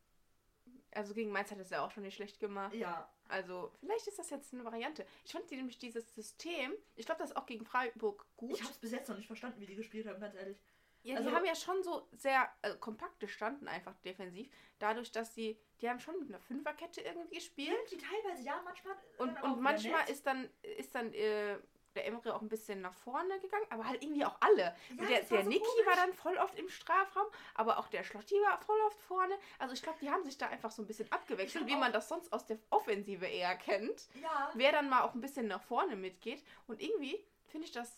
also 0.92 1.14
gegen 1.14 1.32
Mainz 1.32 1.50
hat 1.50 1.58
es 1.58 1.70
ja 1.70 1.84
auch 1.84 1.90
schon 1.90 2.02
nicht 2.04 2.14
schlecht 2.14 2.38
gemacht. 2.38 2.72
Ja, 2.74 3.10
Also, 3.28 3.72
vielleicht 3.80 4.06
ist 4.06 4.18
das 4.20 4.30
jetzt 4.30 4.52
eine 4.52 4.64
Variante. 4.64 5.04
Ich 5.24 5.32
fand 5.32 5.50
die 5.50 5.56
nämlich 5.56 5.78
dieses 5.78 6.14
System, 6.14 6.72
ich 6.94 7.06
glaube, 7.06 7.20
das 7.20 7.30
ist 7.30 7.36
auch 7.36 7.46
gegen 7.46 7.64
Freiburg 7.64 8.24
gut. 8.36 8.52
ich 8.54 8.60
habe 8.62 8.70
es 8.72 8.78
bis 8.78 8.92
jetzt 8.92 9.08
noch 9.08 9.16
nicht 9.16 9.26
verstanden, 9.26 9.60
wie 9.60 9.66
die 9.66 9.74
gespielt 9.74 10.06
haben, 10.06 10.20
ganz 10.20 10.34
ehrlich. 10.36 10.58
Ja, 11.04 11.16
Also- 11.16 11.28
die 11.30 11.36
haben 11.36 11.44
ja 11.44 11.54
schon 11.54 11.82
so 11.82 12.08
sehr 12.12 12.50
äh, 12.62 12.74
kompakt 12.76 13.20
gestanden, 13.20 13.68
einfach 13.68 13.94
defensiv. 14.04 14.48
Dadurch, 14.78 15.12
dass 15.12 15.34
sie, 15.34 15.58
die 15.80 15.88
haben 15.88 16.00
schon 16.00 16.18
mit 16.18 16.28
einer 16.28 16.40
Fünferkette 16.40 17.00
irgendwie 17.02 17.36
gespielt. 17.36 17.76
Irgendwie 17.90 17.98
teilweise, 17.98 18.42
ja, 18.42 18.60
manchmal. 18.64 18.96
Und, 19.18 19.36
auch 19.38 19.42
und 19.44 19.50
wieder 19.52 19.60
manchmal 19.62 20.00
nett. 20.00 20.08
ist 20.10 20.26
dann, 20.26 20.48
ist 20.78 20.94
dann 20.94 21.12
äh, 21.12 21.58
der 21.94 22.06
Emre 22.06 22.34
auch 22.34 22.40
ein 22.42 22.48
bisschen 22.48 22.80
nach 22.80 22.94
vorne 22.94 23.38
gegangen, 23.38 23.66
aber 23.70 23.86
halt 23.86 24.02
irgendwie 24.02 24.24
auch 24.24 24.36
alle. 24.40 24.74
Ja, 24.96 25.04
der 25.06 25.20
das 25.20 25.30
war 25.30 25.36
der 25.38 25.44
so 25.44 25.48
Niki 25.50 25.60
komisch. 25.64 25.86
war 25.86 25.94
dann 25.96 26.12
voll 26.14 26.36
oft 26.38 26.58
im 26.58 26.68
Strafraum, 26.68 27.26
aber 27.54 27.78
auch 27.78 27.86
der 27.88 28.02
Schlotti 28.02 28.34
war 28.36 28.58
voll 28.62 28.80
oft 28.86 29.00
vorne. 29.02 29.38
Also 29.60 29.74
ich 29.74 29.82
glaube, 29.82 29.98
die 30.00 30.10
haben 30.10 30.24
sich 30.24 30.36
da 30.38 30.48
einfach 30.48 30.70
so 30.72 30.82
ein 30.82 30.86
bisschen 30.88 31.12
abgewechselt, 31.12 31.66
wie 31.68 31.76
man 31.76 31.92
das 31.92 32.08
sonst 32.08 32.32
aus 32.32 32.46
der 32.46 32.58
Offensive 32.70 33.26
eher 33.26 33.54
kennt. 33.56 34.08
Ja, 34.20 34.50
Wer 34.54 34.72
dann 34.72 34.88
mal 34.88 35.02
auch 35.02 35.14
ein 35.14 35.20
bisschen 35.20 35.46
nach 35.46 35.62
vorne 35.62 35.94
mitgeht. 35.96 36.42
Und 36.66 36.80
irgendwie 36.82 37.22
finde 37.46 37.66
ich 37.66 37.72
das 37.72 37.96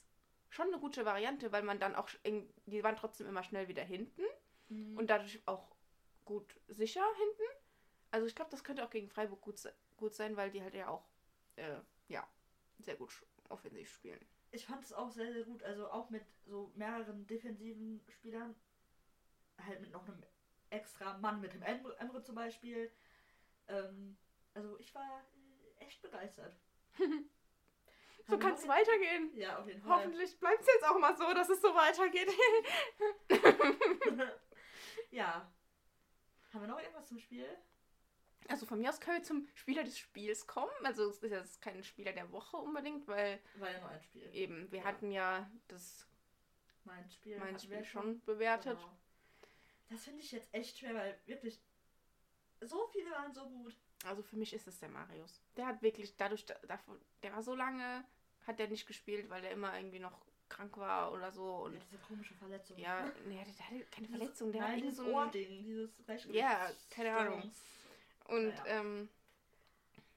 schon 0.50 0.68
eine 0.68 0.78
gute 0.78 1.04
Variante, 1.04 1.52
weil 1.52 1.62
man 1.62 1.78
dann 1.80 1.94
auch, 1.94 2.08
die 2.24 2.82
waren 2.84 2.96
trotzdem 2.96 3.26
immer 3.26 3.42
schnell 3.42 3.68
wieder 3.68 3.84
hinten 3.84 4.22
Mhm. 4.68 4.96
und 4.98 5.08
dadurch 5.10 5.40
auch 5.46 5.76
gut 6.24 6.60
sicher 6.66 7.04
hinten. 7.16 7.56
Also 8.10 8.26
ich 8.26 8.34
glaube, 8.34 8.50
das 8.50 8.64
könnte 8.64 8.84
auch 8.84 8.90
gegen 8.90 9.08
Freiburg 9.08 9.40
gut, 9.40 9.60
gut 9.96 10.14
sein, 10.14 10.36
weil 10.36 10.50
die 10.50 10.60
halt 10.62 10.74
ja 10.74 10.88
auch 10.88 11.06
äh, 11.56 11.76
ja, 12.08 12.26
sehr 12.80 12.96
gut 12.96 13.24
offensiv 13.48 13.88
spielen. 13.92 14.18
ich 14.50 14.66
fand 14.66 14.82
es 14.84 14.92
auch 14.92 15.10
sehr, 15.10 15.32
sehr 15.32 15.44
gut. 15.44 15.62
Also 15.62 15.88
auch 15.90 16.10
mit 16.10 16.24
so 16.46 16.72
mehreren 16.74 17.26
defensiven 17.26 18.00
Spielern. 18.08 18.54
Halt 19.64 19.80
mit 19.80 19.90
noch 19.92 20.04
einem 20.06 20.20
extra 20.70 21.16
Mann, 21.18 21.40
mit 21.40 21.52
dem 21.54 21.62
Emre, 21.62 21.96
Emre 21.98 22.22
zum 22.22 22.34
Beispiel. 22.34 22.90
Ähm, 23.68 24.16
also 24.54 24.78
ich 24.78 24.94
war 24.94 25.22
äh, 25.78 25.84
echt 25.84 26.02
begeistert. 26.02 26.56
So 28.28 28.38
kann 28.38 28.54
es 28.54 28.66
weitergehen. 28.66 29.30
Ja, 29.36 29.58
auf 29.60 29.68
jeden 29.68 29.80
Fall. 29.82 29.98
Hoffentlich 29.98 30.38
bleibt 30.40 30.60
es 30.60 30.66
jetzt 30.66 30.84
auch 30.84 30.98
mal 30.98 31.16
so, 31.16 31.32
dass 31.32 31.48
es 31.48 31.60
so 31.60 31.68
weitergeht. 31.74 32.28
ja. 35.10 35.50
Haben 36.52 36.60
wir 36.62 36.68
noch 36.68 36.80
irgendwas 36.80 37.06
zum 37.06 37.18
Spiel? 37.18 37.46
Also 38.48 38.64
von 38.66 38.78
mir 38.80 38.88
aus 38.90 39.00
können 39.00 39.18
wir 39.18 39.22
zum 39.24 39.48
Spieler 39.54 39.82
des 39.84 39.98
Spiels 39.98 40.46
kommen. 40.46 40.70
Also 40.84 41.08
es 41.08 41.18
ist 41.22 41.30
jetzt 41.30 41.60
kein 41.62 41.82
Spieler 41.82 42.12
der 42.12 42.30
Woche 42.32 42.56
unbedingt, 42.56 43.06
weil 43.08 43.40
War 43.58 43.70
ja 43.70 43.80
nur 43.80 43.90
ein 43.90 44.02
Spiel. 44.02 44.28
eben, 44.34 44.70
wir 44.70 44.80
Ja. 44.80 44.84
hatten 44.84 45.10
ja 45.10 45.50
das 45.68 46.06
Mein 46.84 47.08
Spiel. 47.10 47.38
mein 47.38 47.58
Spiel 47.58 47.84
schon 47.84 48.20
bewertet. 48.24 48.78
Genau. 48.78 48.96
Das 49.88 50.04
finde 50.04 50.20
ich 50.22 50.32
jetzt 50.32 50.52
echt 50.52 50.78
schwer, 50.78 50.94
weil 50.94 51.18
wirklich 51.26 51.60
so 52.60 52.86
viele 52.88 53.10
waren 53.12 53.32
so 53.32 53.48
gut. 53.48 53.76
Also 54.04 54.22
für 54.22 54.36
mich 54.36 54.52
ist 54.52 54.66
es 54.68 54.78
der 54.78 54.88
Marius. 54.88 55.42
Der 55.56 55.66
hat 55.66 55.82
wirklich 55.82 56.16
dadurch, 56.16 56.44
der 56.46 57.32
war 57.32 57.42
so 57.42 57.54
lange, 57.54 58.04
hat 58.46 58.58
der 58.58 58.68
nicht 58.68 58.86
gespielt, 58.86 59.28
weil 59.30 59.42
der 59.42 59.50
immer 59.52 59.76
irgendwie 59.76 59.98
noch 59.98 60.24
krank 60.48 60.76
war 60.76 61.12
oder 61.12 61.32
so. 61.32 61.44
Und 61.64 61.74
ja, 61.74 61.80
diese 61.90 61.98
komische 62.02 62.34
Verletzung. 62.34 62.78
ja, 62.78 63.10
nee, 63.26 63.44
der 63.58 63.66
hatte 63.66 63.84
keine 63.90 64.08
Verletzung, 64.08 64.52
der 64.52 64.62
hat 64.62 64.70
Nein, 64.70 64.80
dieses 64.82 64.96
so 64.96 65.06
Ohrding, 65.06 65.64
dieses 65.64 65.90
Ja, 66.30 66.70
keine 66.90 67.16
Ahnung. 67.16 67.52
Und 68.28 68.48
Naja. 68.48 68.64
ähm, 68.66 69.08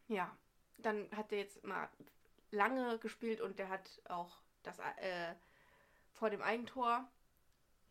ja, 0.07 0.38
dann 0.77 1.09
hat 1.15 1.31
der 1.31 1.39
jetzt 1.39 1.63
mal 1.63 1.89
lange 2.51 2.98
gespielt 3.00 3.41
und 3.41 3.59
der 3.59 3.69
hat 3.69 4.01
auch 4.07 4.38
das 4.63 4.79
äh, 4.79 5.33
vor 6.13 6.29
dem 6.29 6.41
Eigentor 6.41 7.07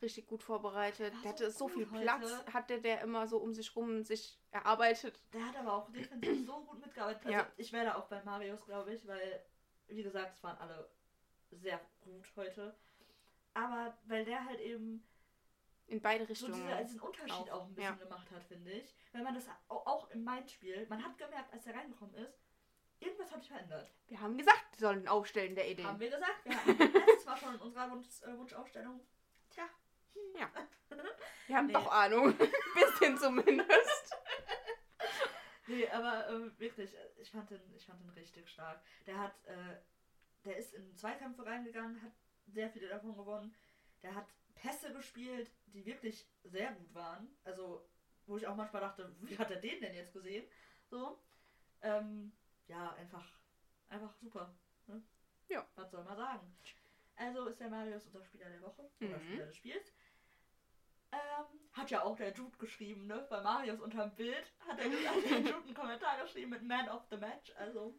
richtig 0.03 0.27
gut 0.27 0.43
vorbereitet. 0.43 1.13
Der 1.13 1.21
so 1.23 1.29
hatte 1.29 1.51
so 1.51 1.65
gut 1.67 1.73
viel 1.75 1.91
heute. 1.91 2.03
Platz, 2.05 2.45
hatte 2.53 2.81
der 2.81 3.01
immer 3.01 3.27
so 3.27 3.39
um 3.39 3.53
sich 3.55 3.75
rum 3.75 4.05
sich 4.05 4.39
erarbeitet. 4.53 5.21
Der 5.33 5.45
hat 5.47 5.57
aber 5.57 5.73
auch 5.73 5.91
defensiv 5.93 6.47
so 6.47 6.61
gut 6.65 6.81
mitgearbeitet. 6.81 7.27
Also 7.27 7.33
Ja. 7.39 7.47
ich 7.57 7.73
wäre 7.73 7.87
da 7.87 7.95
auch 7.97 8.07
bei 8.07 8.23
Marius, 8.25 8.65
glaube 8.65 8.95
ich, 8.95 9.07
weil, 9.07 9.43
wie 9.89 10.03
gesagt, 10.03 10.35
es 10.37 10.43
waren 10.43 10.59
alle 10.59 10.91
sehr 11.51 11.81
gut 12.01 12.27
heute. 12.37 12.77
Aber 13.55 13.97
weil 14.07 14.25
der 14.25 14.45
halt 14.45 14.61
eben 14.61 15.07
In 15.87 16.01
beide 16.01 16.25
so 16.27 16.29
Richtungen. 16.47 16.55
diese, 16.69 16.85
diesen 16.85 17.01
Unterschied 17.01 17.33
auch, 17.33 17.51
auch, 17.51 17.67
ein 17.67 17.75
bisschen 17.75 17.99
ja. 17.99 18.05
gemacht 18.05 18.31
hat, 18.31 18.45
finde 18.45 18.71
ich. 18.73 18.95
Wenn 19.13 19.25
man 19.25 19.35
das 19.35 19.49
au- 19.69 19.87
auch 19.87 20.11
im 20.11 20.23
Main-Spiel, 20.25 20.87
man 20.89 21.03
hat 21.05 21.17
gemerkt, 21.19 21.53
als 21.53 21.67
er 21.67 21.75
reingekommen 21.75 22.15
ist, 22.17 22.39
irgendwas 23.01 23.33
hat 23.33 23.41
sich 23.41 23.51
verändert. 23.51 23.91
Wir 24.07 24.21
haben 24.21 24.37
gesagt, 24.37 24.65
die 24.77 24.81
sollen 24.81 25.09
aufstellen 25.09 25.55
der 25.55 25.71
Idee. 25.71 25.85
Haben 25.85 25.99
wir 26.01 26.11
gesagt. 26.11 26.45
Wir 26.45 26.57
hatten 26.65 26.93
letztes 26.93 27.25
Mal 27.25 27.37
schon 27.37 27.55
in 27.55 27.61
unserer 27.61 27.91
Wunsch, 27.91 28.07
äh, 28.23 28.37
Wunschausstellung. 28.37 29.01
Tja. 29.51 29.65
Wir 31.47 31.57
haben 31.57 31.67
Nee. 31.67 31.73
doch 31.73 31.91
Ahnung. 31.91 32.37
Bisschen 32.75 33.17
zumindest. 33.19 34.17
Nee, 35.69 35.89
aber 35.91 36.29
ähm, 36.31 36.53
wirklich, 36.59 36.95
äh, 36.95 37.09
ich 37.21 37.31
fand, 37.31 37.51
den, 37.51 37.61
ich 37.75 37.85
fand 37.87 38.01
den 38.01 38.11
richtig 38.11 38.49
stark. 38.49 38.81
Der 39.07 39.19
hat, 39.19 39.45
äh, 39.47 39.77
der 40.45 40.57
ist 40.57 40.73
in 40.75 40.97
Zweikämpfe 40.97 41.45
reingegangen, 41.45 42.01
hat 42.03 42.13
sehr 42.47 42.71
viele 42.71 42.89
davon 42.89 43.17
gewonnen. 43.17 43.55
Der 44.03 44.15
hat 44.15 44.27
Pässe 44.55 44.93
gespielt, 44.93 45.51
die 45.67 45.85
wirklich 45.85 46.27
sehr 46.45 46.73
gut 46.73 46.95
waren. 46.95 47.29
Also, 47.45 47.89
wo 48.27 48.37
ich 48.39 48.47
auch 48.47 48.57
manchmal 48.57 48.83
dachte, 48.83 49.15
wie 49.21 49.37
hat 49.39 49.51
er 49.51 49.61
den 49.61 49.81
denn 49.81 49.95
jetzt 49.95 50.13
gesehen? 50.13 50.45
So. 50.91 51.23
Ähm, 51.83 52.33
ja, 52.67 52.93
einfach, 52.95 53.39
einfach 53.89 54.15
super. 54.17 54.55
Ne? 54.87 55.03
Ja. 55.49 55.67
Was 55.77 55.91
soll 55.91 56.03
man 56.05 56.17
sagen? 56.17 56.57
Also 57.17 57.47
ist 57.47 57.61
der 57.61 57.69
Marius 57.69 58.07
unser 58.07 58.25
Spieler 58.25 58.49
der 58.49 58.63
Woche 58.63 58.89
oder 59.01 59.19
Mhm. 59.19 59.23
Spieler 59.23 59.47
des 59.47 59.57
Spiels. 59.57 59.93
Ähm, 61.13 61.61
hat 61.73 61.91
ja 61.91 62.03
auch 62.03 62.17
der 62.17 62.33
Jude 62.33 62.57
geschrieben, 62.59 63.07
ne? 63.07 63.27
Bei 63.31 63.41
Marius 63.41 63.81
unterm 63.81 64.15
Bild 64.15 64.53
hat 64.67 64.79
er 64.79 64.89
gesagt, 64.89 65.17
der 65.31 65.39
Jude 65.41 65.55
einen 65.57 65.75
Kommentar 65.75 66.21
geschrieben 66.23 66.51
mit 66.51 66.63
Man 66.63 66.89
of 66.89 67.03
the 67.11 67.17
Match. 67.17 67.53
Also 67.57 67.95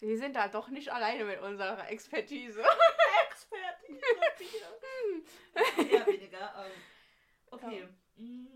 Wir 0.00 0.16
sind 0.18 0.36
da 0.36 0.48
doch 0.48 0.68
nicht 0.68 0.90
alleine 0.92 1.24
mit 1.24 1.40
unserer 1.40 1.88
Expertise. 1.90 2.62
Expertise 3.30 4.00
wieder. 4.38 5.90
Eher 5.90 6.06
weniger. 6.06 6.66
Ähm, 6.66 6.72
okay. 7.50 7.88
Mm, 8.16 8.46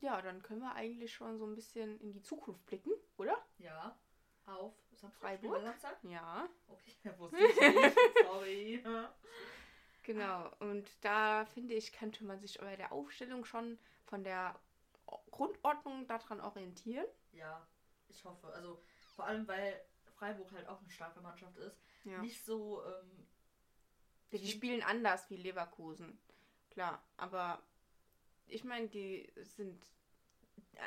Ja, 0.00 0.20
dann 0.22 0.42
können 0.42 0.60
wir 0.60 0.74
eigentlich 0.74 1.12
schon 1.12 1.38
so 1.38 1.46
ein 1.46 1.54
bisschen 1.54 1.98
in 2.00 2.12
die 2.12 2.22
Zukunft 2.22 2.64
blicken, 2.66 2.92
oder? 3.16 3.44
Ja. 3.58 3.98
Auf 4.46 4.74
Samstag. 4.92 5.20
Freiburg? 5.20 5.60
Samstag? 5.62 5.96
Ja. 6.04 6.48
Okay, 6.68 6.92
wusste 7.18 7.38
ich 7.38 7.56
nicht. 7.60 7.96
Sorry. 8.22 8.84
Genau, 10.06 10.48
und 10.60 10.88
da 11.00 11.44
finde 11.46 11.74
ich, 11.74 11.92
könnte 11.92 12.22
man 12.24 12.38
sich 12.38 12.58
bei 12.58 12.76
der 12.76 12.92
Aufstellung 12.92 13.44
schon 13.44 13.76
von 14.04 14.22
der 14.22 14.56
Grundordnung 15.32 16.06
daran 16.06 16.40
orientieren. 16.40 17.04
Ja, 17.32 17.66
ich 18.06 18.24
hoffe. 18.24 18.46
Also 18.52 18.80
vor 19.16 19.26
allem, 19.26 19.48
weil 19.48 19.84
Freiburg 20.14 20.52
halt 20.52 20.68
auch 20.68 20.80
eine 20.80 20.90
starke 20.90 21.20
Mannschaft 21.20 21.56
ist. 21.56 21.76
Ja. 22.04 22.22
Nicht 22.22 22.44
so, 22.44 22.84
ähm, 22.84 23.26
Die, 24.30 24.38
die 24.38 24.46
spielen 24.46 24.80
anders 24.84 25.28
wie 25.28 25.38
Leverkusen. 25.38 26.16
Klar, 26.70 27.02
aber 27.16 27.60
ich 28.46 28.62
meine, 28.62 28.86
die 28.86 29.28
sind 29.34 29.84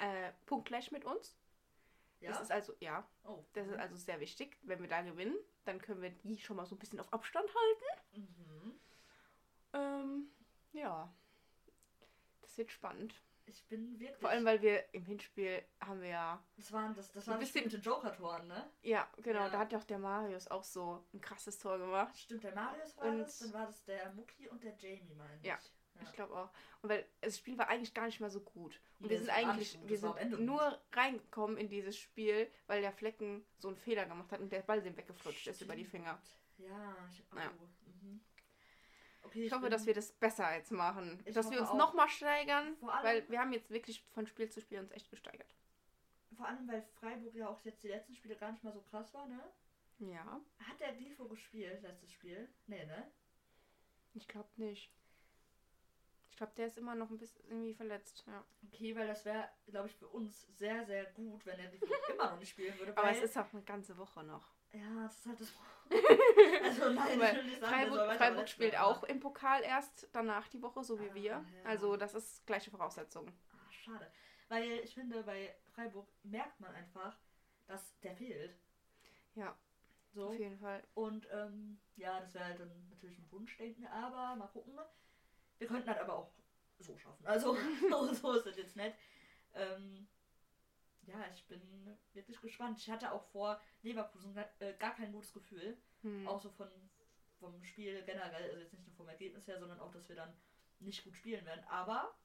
äh, 0.01 0.31
punktgleich 0.45 0.93
mit 0.93 1.03
uns. 1.03 1.35
Ja? 2.21 2.31
Das 2.31 2.41
ist 2.41 2.51
also, 2.51 2.73
ja, 2.79 3.05
oh. 3.25 3.43
das 3.51 3.67
ist 3.67 3.77
also 3.77 3.97
sehr 3.97 4.21
wichtig. 4.21 4.57
Wenn 4.61 4.81
wir 4.81 4.87
da 4.87 5.01
gewinnen, 5.01 5.35
dann 5.65 5.81
können 5.81 6.01
wir 6.01 6.11
die 6.11 6.37
schon 6.37 6.55
mal 6.55 6.65
so 6.65 6.75
ein 6.75 6.79
bisschen 6.79 7.01
auf 7.01 7.11
Abstand 7.11 7.49
halten. 7.49 8.21
Mhm. 8.21 8.48
Ähm, 9.73 10.29
ja. 10.73 11.13
Das 12.41 12.57
wird 12.57 12.71
spannend. 12.71 13.13
Ich 13.45 13.65
bin 13.65 13.99
wirklich. 13.99 14.19
Vor 14.19 14.29
allem, 14.29 14.45
weil 14.45 14.61
wir 14.61 14.93
im 14.93 15.05
Hinspiel 15.05 15.63
haben 15.81 16.01
wir 16.01 16.09
ja. 16.09 16.43
Das 16.55 16.71
waren 16.71 16.93
das, 16.93 17.11
das 17.11 17.27
Ein 17.27 17.31
war 17.33 17.39
das 17.39 17.49
Spiel 17.49 17.63
mit 17.63 17.71
bisschen- 17.71 17.83
Joker-Toren, 17.83 18.47
ne? 18.47 18.69
Ja, 18.83 19.09
genau, 19.17 19.39
Ja. 19.39 19.49
da 19.49 19.59
hat 19.59 19.71
ja 19.71 19.79
auch 19.79 19.83
der 19.85 19.97
Marius 19.97 20.47
auch 20.49 20.63
so 20.63 21.03
ein 21.13 21.21
krasses 21.21 21.57
Tor 21.57 21.79
gemacht. 21.79 22.15
Stimmt, 22.15 22.43
der 22.43 22.53
Marius 22.53 22.95
war 22.97 23.05
Und- 23.05 23.19
das, 23.19 23.39
dann 23.39 23.53
war 23.53 23.65
das 23.65 23.83
der 23.85 24.13
Mucki 24.13 24.47
und 24.49 24.63
der 24.63 24.75
Jamie, 24.77 25.15
meine 25.15 25.35
ich. 25.41 25.47
Ja. 25.47 25.57
Ich 26.01 26.13
glaube 26.13 26.33
auch. 26.33 26.49
Und 26.81 26.89
weil 26.89 27.05
das 27.19 27.37
Spiel 27.39 27.57
war 27.57 27.67
eigentlich 27.67 27.93
gar 27.93 28.05
nicht 28.05 28.21
mal 28.21 28.29
so 28.29 28.39
gut. 28.39 28.79
Und 28.99 29.09
wir 29.09 29.17
sind 29.19 29.29
eigentlich, 29.31 29.77
wir 29.83 29.97
sind 29.97 30.39
nur 30.39 30.79
reingekommen 30.93 31.57
in 31.57 31.67
dieses 31.67 31.97
Spiel, 31.97 32.49
weil 32.67 32.81
der 32.81 32.93
Flecken 32.93 33.43
so 33.57 33.67
einen 33.67 33.75
Fehler 33.77 34.05
gemacht 34.05 34.31
hat 34.31 34.39
und 34.39 34.49
der 34.51 34.61
Ball 34.61 34.81
dem 34.81 34.95
weggeflutscht 34.95 35.47
ist 35.47 35.61
über 35.61 35.75
die 35.75 35.83
Finger. 35.83 36.21
Ja, 36.57 36.95
ich, 37.11 37.23
oh, 37.33 37.37
Ja. 37.37 37.51
Okay, 39.29 39.45
Ich 39.45 39.51
hoffe, 39.51 39.61
bin- 39.63 39.71
dass 39.71 39.85
wir 39.85 39.93
das 39.93 40.11
besser 40.13 40.55
jetzt 40.55 40.71
machen. 40.71 41.21
Ich 41.25 41.33
dass 41.35 41.45
wir 41.49 41.59
hoffe 41.59 41.61
uns 41.61 41.69
auch. 41.71 41.77
nochmal 41.87 42.09
steigern, 42.09 42.75
Vor 42.77 42.93
allem- 42.93 43.03
weil 43.05 43.29
wir 43.29 43.39
haben 43.39 43.53
jetzt 43.53 43.69
wirklich 43.69 44.03
von 44.13 44.25
Spiel 44.27 44.49
zu 44.49 44.59
Spiel 44.61 44.79
uns 44.79 44.91
echt 44.91 45.09
gesteigert. 45.09 45.55
Vor 46.35 46.47
allem, 46.47 46.67
weil 46.67 46.81
Freiburg 46.99 47.33
ja 47.35 47.47
auch 47.49 47.59
jetzt 47.65 47.83
die 47.83 47.87
letzten 47.89 48.13
Spiele 48.15 48.35
gar 48.35 48.51
nicht 48.51 48.63
mal 48.63 48.71
so 48.73 48.81
krass 48.81 49.13
war, 49.13 49.27
ne? 49.27 49.39
Ja, 49.99 50.39
Hat 50.59 50.79
der 50.79 50.93
Grifo 50.93 51.27
gespielt, 51.27 51.81
letztes 51.83 52.11
Spiel? 52.11 52.47
Nee, 52.67 52.85
ne? 52.85 53.11
ich 54.13 54.27
glaube 54.27 54.49
nicht. 54.57 54.91
Ich 56.31 56.37
glaube, 56.37 56.53
der 56.55 56.67
ist 56.67 56.77
immer 56.77 56.95
noch 56.95 57.09
ein 57.09 57.17
bisschen 57.17 57.43
irgendwie 57.49 57.73
verletzt. 57.73 58.23
Ja. 58.25 58.43
Okay, 58.71 58.95
weil 58.95 59.07
das 59.07 59.25
wäre, 59.25 59.49
glaube 59.67 59.87
ich, 59.89 59.95
für 59.95 60.07
uns 60.07 60.47
sehr, 60.57 60.85
sehr 60.85 61.05
gut, 61.11 61.45
wenn 61.45 61.57
Grifo 61.57 61.85
immer 62.13 62.31
noch 62.31 62.39
nicht 62.39 62.49
spielen 62.51 62.77
würde. 62.79 62.95
Aber 62.97 63.11
es 63.11 63.21
ist 63.21 63.37
auch 63.37 63.51
eine 63.51 63.61
ganze 63.63 63.97
Woche 63.97 64.23
noch. 64.23 64.47
Ja, 64.71 65.03
das 65.03 65.17
ist 65.19 65.25
halt 65.25 65.41
das. 65.41 65.53
also 66.63 66.89
nein, 66.91 67.19
Weil 67.19 67.45
ich 67.47 67.59
sagen, 67.59 67.73
Freiburg, 67.73 68.13
Freiburg 68.17 68.49
spielt 68.49 68.73
werden, 68.73 68.83
auch 68.83 69.03
im 69.03 69.19
Pokal 69.19 69.63
erst 69.63 70.07
danach 70.13 70.47
die 70.47 70.61
Woche, 70.61 70.83
so 70.83 70.99
wie 70.99 71.09
Ah, 71.09 71.15
wir. 71.15 71.31
ja. 71.31 71.43
Also 71.65 71.97
das 71.97 72.13
ist 72.15 72.45
gleiche 72.45 72.69
Voraussetzung. 72.71 73.27
Ah, 73.51 73.71
schade. 73.71 74.11
Weil 74.47 74.63
ich 74.83 74.93
finde, 74.93 75.23
bei 75.23 75.55
Freiburg 75.73 76.07
merkt 76.23 76.59
man 76.59 76.73
einfach, 76.75 77.17
dass 77.67 77.99
der 78.01 78.15
fehlt. 78.15 78.57
Ja, 79.35 79.55
So. 80.13 80.29
auf 80.29 80.39
jeden 80.39 80.57
Fall. 80.59 80.83
Und 80.93 81.27
ähm, 81.31 81.79
ja, 81.95 82.19
das 82.19 82.33
wäre 82.33 82.45
halt 82.45 82.59
dann 82.59 82.87
natürlich 82.89 83.17
ein 83.19 83.31
Wunschdenken, 83.31 83.87
aber 83.87 84.35
mal 84.35 84.47
gucken. 84.47 84.77
Wir 85.57 85.67
könnten 85.67 85.87
das 85.87 85.99
aber 85.99 86.15
auch 86.15 86.31
so 86.79 86.97
schaffen. 86.97 87.25
Also, 87.25 87.55
so 88.13 88.33
ist 88.33 88.45
das 88.45 88.57
jetzt 88.57 88.75
nicht. 88.75 88.95
Ähm, 89.53 90.07
ja, 91.09 91.27
ich 91.33 91.45
bin 91.47 91.61
wirklich 92.13 92.39
gespannt. 92.41 92.77
Ich 92.79 92.89
hatte 92.89 93.11
auch 93.11 93.23
vor 93.31 93.59
Leverkusen 93.81 94.33
gar, 94.33 94.45
äh, 94.59 94.73
gar 94.73 94.95
kein 94.95 95.11
gutes 95.11 95.33
Gefühl. 95.33 95.77
Hm. 96.01 96.27
Auch 96.27 96.39
so 96.39 96.49
von, 96.49 96.69
vom 97.39 97.63
Spiel 97.63 98.03
generell. 98.03 98.49
Also 98.49 98.59
jetzt 98.59 98.73
nicht 98.73 98.87
nur 98.87 98.95
vom 98.95 99.09
Ergebnis 99.09 99.47
her, 99.47 99.59
sondern 99.59 99.79
auch, 99.79 99.91
dass 99.91 100.07
wir 100.09 100.15
dann 100.15 100.33
nicht 100.79 101.03
gut 101.03 101.15
spielen 101.15 101.45
werden. 101.45 101.63
Aber 101.67 102.15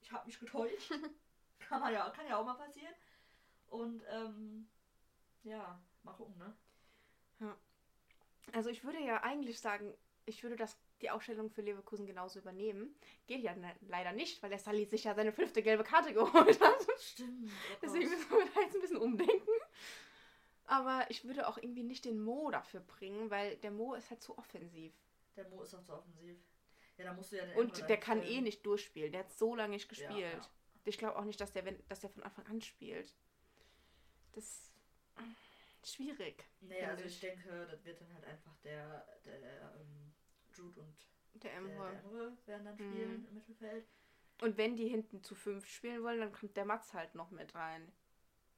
ich 0.00 0.12
habe 0.12 0.26
mich 0.26 0.38
getäuscht. 0.38 0.90
kann, 1.58 1.80
man 1.80 1.92
ja, 1.92 2.10
kann 2.10 2.26
ja 2.26 2.36
auch 2.36 2.44
mal 2.44 2.54
passieren. 2.54 2.94
Und 3.68 4.02
ähm, 4.10 4.68
ja, 5.42 5.82
mal 6.02 6.12
gucken, 6.12 6.36
ne? 6.38 6.54
Also 8.52 8.70
ich 8.70 8.84
würde 8.84 9.00
ja 9.00 9.22
eigentlich 9.22 9.60
sagen, 9.60 9.94
ich 10.26 10.42
würde 10.42 10.56
das 10.56 10.78
die 11.02 11.10
Ausstellung 11.10 11.50
für 11.50 11.62
Leverkusen 11.62 12.06
genauso 12.06 12.38
übernehmen. 12.38 12.94
Geht 13.26 13.42
ja 13.42 13.54
ne- 13.54 13.74
leider 13.88 14.12
nicht, 14.12 14.42
weil 14.42 14.50
der 14.50 14.58
Sally 14.58 14.84
sich 14.86 15.04
ja 15.04 15.14
seine 15.14 15.32
fünfte 15.32 15.62
gelbe 15.62 15.84
Karte 15.84 16.12
geholt 16.14 16.60
hat. 16.60 16.86
Stimmt. 17.00 17.50
Oh 17.50 17.76
Deswegen 17.82 18.08
müssen 18.08 18.30
wir 18.30 18.46
da 18.54 18.60
jetzt 18.60 18.74
ein 18.76 18.80
bisschen 18.80 18.96
umdenken. 18.98 19.50
Aber 20.66 21.04
ich 21.10 21.24
würde 21.24 21.46
auch 21.46 21.58
irgendwie 21.58 21.82
nicht 21.82 22.04
den 22.06 22.22
Mo 22.22 22.50
dafür 22.50 22.80
bringen, 22.80 23.30
weil 23.30 23.56
der 23.56 23.70
Mo 23.70 23.94
ist 23.94 24.08
halt 24.10 24.22
zu 24.22 24.38
offensiv. 24.38 24.94
Der 25.36 25.46
Mo 25.48 25.62
ist 25.62 25.74
auch 25.74 25.82
zu 25.82 25.92
offensiv. 25.92 26.38
Ja, 26.96 27.04
da 27.04 27.12
musst 27.12 27.32
du 27.32 27.36
ja 27.36 27.44
den 27.44 27.56
Und 27.56 27.76
der 27.88 27.96
kann 27.98 28.18
eh 28.18 28.20
dahinstellen. 28.20 28.44
nicht 28.44 28.64
durchspielen. 28.66 29.12
Der 29.12 29.20
hat 29.24 29.32
so 29.32 29.54
lange 29.56 29.74
nicht 29.74 29.84
Ja, 29.84 29.88
gespielt. 30.08 30.32
ja. 30.42 30.50
Ich 30.86 30.96
glaube 30.96 31.18
auch 31.18 31.24
nicht, 31.24 31.40
dass 31.40 31.52
der, 31.52 31.64
wenn, 31.64 31.82
dass 31.88 32.00
der 32.00 32.10
von 32.10 32.22
Anfang 32.22 32.46
an 32.46 32.60
spielt. 32.62 33.12
Das 34.32 34.44
ist 35.82 35.94
schwierig. 35.94 36.44
Nee, 36.60 36.74
finde 36.76 36.88
also 36.90 37.04
ich 37.04 37.14
ich. 37.14 37.20
denke, 37.20 37.66
das 37.70 37.84
wird 37.84 38.00
dann 38.00 38.14
halt 38.14 38.24
einfach 38.24 38.56
der, 38.62 39.06
der 39.24 39.74
ähm, 39.80 40.13
Jude 40.56 40.80
und 40.80 41.42
Der 41.42 41.54
Emre. 41.54 42.00
werden 42.46 42.64
dann 42.64 42.74
Mhm. 42.76 42.78
spielen 42.92 43.26
im 43.28 43.34
Mittelfeld. 43.34 43.86
Und 44.42 44.56
wenn 44.56 44.76
die 44.76 44.88
hinten 44.88 45.22
zu 45.22 45.34
fünf 45.34 45.66
spielen 45.66 46.02
wollen, 46.02 46.20
dann 46.20 46.32
kommt 46.32 46.56
der 46.56 46.64
Mats 46.64 46.92
halt 46.94 47.14
noch 47.14 47.30
mit 47.30 47.54
rein. 47.54 47.92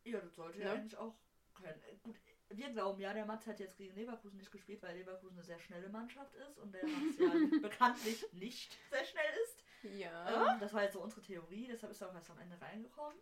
Ja, 0.05 0.21
das 0.21 0.35
sollte 0.35 0.59
ja 0.61 0.67
Ne? 0.67 0.81
eigentlich 0.81 0.97
auch 0.97 1.17
können. 1.55 1.83
Äh, 1.83 1.97
Gut, 2.03 2.17
wir 2.51 2.71
glauben 2.71 3.01
ja, 3.01 3.13
der 3.13 3.27
Mats 3.27 3.47
hat 3.47 3.59
jetzt 3.61 3.77
gegen 3.77 3.95
Leverkusen 3.95 4.37
nicht 4.39 4.51
gespielt, 4.53 4.81
weil 4.83 4.97
Leverkusen 4.97 5.37
eine 5.37 5.45
sehr 5.45 5.59
schnelle 5.59 5.89
Mannschaft 5.89 6.35
ist 6.35 6.59
und 6.59 6.73
der 6.73 6.87
Mats 6.87 7.19
ja 7.19 7.27
bekanntlich 7.63 8.25
nicht 8.33 8.79
sehr 8.91 9.05
schnell 9.05 9.33
ist. 9.45 9.65
Ja. 9.99 10.53
Ähm, 10.55 10.61
das 10.61 10.73
war 10.73 10.83
jetzt 10.85 10.93
so 10.95 11.03
unsere 11.03 11.23
Theorie, 11.23 11.67
deshalb 11.67 11.93
ist 11.93 12.01
er 12.01 12.11
auch 12.11 12.15
erst 12.15 12.31
am 12.31 12.39
Ende 12.39 12.61
reingekommen. 12.61 13.19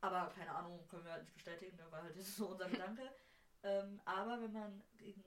Aber 0.00 0.30
keine 0.34 0.54
Ahnung, 0.54 0.86
können 0.88 1.04
wir 1.04 1.12
halt 1.12 1.22
nicht 1.24 1.34
bestätigen, 1.34 1.78
war 1.90 2.02
halt 2.02 2.16
das 2.16 2.22
ist 2.28 2.36
so 2.36 2.48
unser 2.48 2.68
Gedanke. 2.68 3.10
Ähm, 3.62 4.00
aber 4.04 4.40
wenn 4.42 4.52
man 4.52 4.82
gegen 4.98 5.24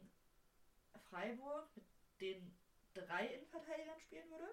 Freiburg 1.10 1.70
mit 1.76 1.89
den 2.22 2.56
drei 2.94 3.28
Innenverteidigern 3.28 4.00
spielen 4.00 4.30
würde, 4.30 4.48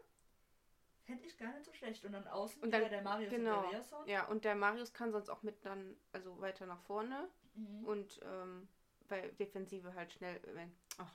fände 1.04 1.24
ich 1.26 1.36
gar 1.38 1.52
nicht 1.52 1.64
so 1.64 1.72
schlecht. 1.72 2.04
Und 2.04 2.12
dann 2.12 2.26
außen 2.26 2.62
Und 2.62 2.70
dann- 2.72 2.80
wieder 2.80 2.90
der 2.90 3.02
Marius 3.02 3.30
genau. 3.30 3.58
und 3.58 3.62
der 3.64 3.78
Riasson. 3.78 4.08
Ja, 4.08 4.24
und 4.26 4.44
der 4.44 4.54
Marius 4.54 4.92
kann 4.92 5.12
sonst 5.12 5.28
auch 5.28 5.42
mit 5.42 5.64
dann, 5.64 5.96
also 6.12 6.40
weiter 6.40 6.66
nach 6.66 6.80
vorne. 6.82 7.28
Mhm. 7.54 7.84
Und 7.86 8.20
ähm, 8.24 8.68
bei 9.08 9.28
Defensive 9.38 9.94
halt 9.94 10.12
schnell, 10.12 10.40
wenn, 10.52 10.76
ach, 10.98 11.12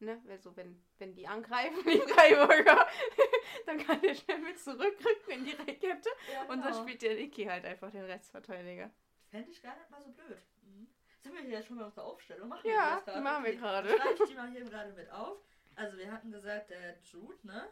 ne, 0.00 0.20
also 0.28 0.56
wenn, 0.56 0.82
wenn 0.98 1.14
die 1.14 1.26
angreifen, 1.28 1.76
die 1.84 2.00
Freiburger, 2.00 2.86
dann 3.66 3.78
kann 3.78 4.00
der 4.00 4.14
schnell 4.14 4.38
mit 4.38 4.58
zurückrücken 4.58 5.30
in 5.32 5.44
die 5.44 5.52
Reckette. 5.52 6.08
ja, 6.32 6.42
Und 6.42 6.60
dann 6.62 6.72
genau. 6.72 6.82
spielt 6.82 7.02
der 7.02 7.14
Niki 7.14 7.44
halt 7.44 7.64
einfach 7.64 7.90
den 7.90 8.04
Rechtsverteidiger. 8.04 8.90
Fände 9.30 9.50
ich 9.50 9.62
gar 9.62 9.76
nicht 9.76 9.90
mal 9.90 10.02
so 10.02 10.10
blöd. 10.10 10.38
Mhm. 10.62 10.88
Sind 11.22 11.34
wir 11.34 11.42
hier 11.42 11.50
jetzt 11.58 11.66
schon 11.68 11.76
bei 11.76 11.84
unserer 11.84 12.04
Aufstellung? 12.04 12.48
Machen 12.48 12.66
Ja, 12.70 13.02
das 13.04 13.14
die 13.14 13.20
machen 13.20 13.44
wir 13.44 13.56
gerade. 13.56 13.88
Schreibe 13.90 14.22
ich 14.24 14.30
die 14.30 14.34
mal 14.34 14.50
hier 14.50 14.64
gerade 14.64 14.92
mit 14.92 15.10
auf. 15.10 15.36
Also 15.78 15.96
wir 15.96 16.10
hatten 16.10 16.32
gesagt, 16.32 16.70
der 16.70 16.98
Jude, 17.04 17.38
ne? 17.44 17.68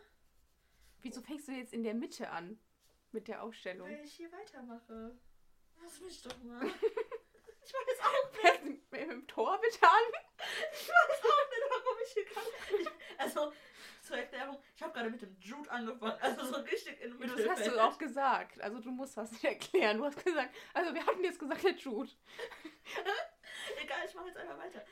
Wieso 1.02 1.20
fängst 1.20 1.48
du 1.48 1.52
jetzt 1.52 1.72
in 1.72 1.82
der 1.82 1.92
Mitte 1.92 2.30
an 2.30 2.56
mit 3.10 3.26
der 3.26 3.42
Ausstellung? 3.42 3.88
Weil 3.88 4.04
ich 4.04 4.14
hier 4.14 4.30
weitermache. 4.30 5.18
Lass 5.82 6.00
mich 6.00 6.22
doch 6.22 6.40
mal. 6.44 6.64
ich 7.64 7.74
weiß 7.74 8.00
auch 8.02 8.62
nicht. 8.62 8.92
mit 8.92 9.10
dem 9.10 9.26
Tor 9.26 9.60
bitte 9.60 9.84
an? 9.84 10.22
Ich 10.72 10.88
weiß 10.88 11.24
auch 11.24 11.50
nicht, 11.50 11.62
warum 11.68 11.98
ich 12.04 12.12
hier 12.12 12.24
kann. 12.26 12.44
Ich, 12.78 12.88
also, 13.18 13.52
zur 14.02 14.18
Erklärung, 14.18 14.56
ich 14.76 14.82
habe 14.84 14.92
gerade 14.92 15.10
mit 15.10 15.22
dem 15.22 15.36
Jude 15.40 15.68
angefangen. 15.68 16.16
Also 16.20 16.44
so 16.44 16.60
richtig 16.60 17.00
in 17.00 17.18
Das 17.18 17.48
hast 17.48 17.66
du 17.66 17.82
auch 17.82 17.98
gesagt. 17.98 18.60
Also 18.60 18.78
du 18.78 18.92
musst 18.92 19.16
das 19.16 19.32
nicht 19.32 19.42
erklären. 19.42 19.98
Du 19.98 20.04
hast 20.04 20.24
gesagt, 20.24 20.54
also 20.74 20.94
wir 20.94 21.04
hatten 21.04 21.24
jetzt 21.24 21.40
gesagt, 21.40 21.64
der 21.64 21.74
Jude. 21.74 22.12
Egal, 23.82 24.06
ich 24.06 24.14
mache 24.14 24.28
jetzt 24.28 24.36
einfach 24.36 24.58
weiter. 24.58 24.84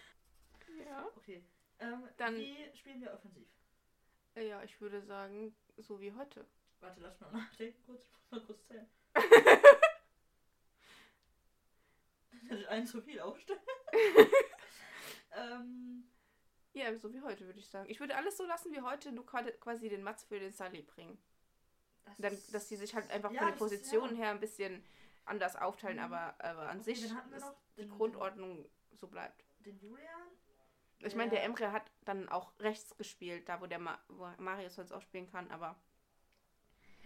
Ja. 0.85 1.07
Okay. 1.15 1.45
Ähm, 1.85 2.09
Dann- 2.17 2.37
wie 2.37 2.71
spielen 2.77 3.01
wir 3.01 3.13
offensiv? 3.13 3.49
Ja, 4.37 4.63
ich 4.63 4.81
würde 4.81 5.01
sagen, 5.03 5.55
so 5.77 6.01
wie 6.01 6.13
heute. 6.13 6.47
Warte, 6.81 7.01
lass 7.01 7.21
mal 7.21 7.31
nachdenken 7.33 7.83
kurz. 7.87 8.05
Ich 8.05 8.13
muss 8.13 8.31
mal 8.31 8.41
kurz 8.47 8.67
zählen. 8.67 8.89
Dass 12.49 12.59
ich 12.61 12.69
einen 12.69 12.87
zu 12.87 13.01
viel 13.01 13.21
aufstelle. 13.21 13.61
ähm, 15.33 16.05
Ja, 16.73 16.95
so 16.97 17.13
wie 17.13 17.21
heute, 17.23 17.47
würde 17.47 17.59
ich 17.61 17.69
sagen. 17.69 17.89
Ich 17.89 18.01
würde 18.01 18.17
alles 18.17 18.37
so 18.37 18.45
lassen 18.45 18.73
wie 18.73 18.81
heute, 18.83 19.13
nur 19.13 19.25
quasi- 19.27 19.89
den 19.89 20.03
Mats 20.03 20.25
für 20.25 20.39
den 20.39 20.53
Sully 20.53 20.83
bringen. 20.83 21.19
das 22.05 22.17
Dann, 22.19 22.33
ist- 22.35 22.53
dass 22.55 22.69
die 22.69 22.77
sich 22.77 22.95
halt 22.95 23.11
einfach 23.11 23.31
Ja, 23.33 23.39
von 23.41 23.49
den 23.49 23.53
das 23.59 23.63
ist- 23.73 23.79
Positionen 23.81 24.17
ja. 24.17 24.25
her 24.25 24.31
ein 24.33 24.41
bisschen 24.41 24.85
anders 25.25 25.57
aufteilen, 25.57 25.97
Mhm. 25.97 26.03
aber, 26.05 26.35
aber 26.45 26.69
an 26.69 26.81
Okay, 26.81 26.95
sich 26.95 27.05
ist 27.05 27.15
die 27.79 27.89
Grundordnung 27.89 28.69
so 28.93 29.07
bleibt. 29.07 29.43
Den 29.61 29.79
Julian? 29.79 30.29
Ich 31.01 31.15
meine, 31.15 31.31
der 31.31 31.41
Ja. 31.41 31.47
Emre 31.47 31.73
hat 31.73 31.91
dann 32.05 32.29
auch 32.29 32.53
rechts 32.61 32.97
gespielt, 32.97 33.49
da 33.49 33.61
wo 33.61 33.67
der 33.67 33.79
Ma 33.79 33.99
wo 34.09 34.27
Marius 34.39 34.75
sonst 34.77 34.93
auch 34.93 35.03
spielen 35.03 35.31
kann, 35.31 35.51
aber 35.51 35.77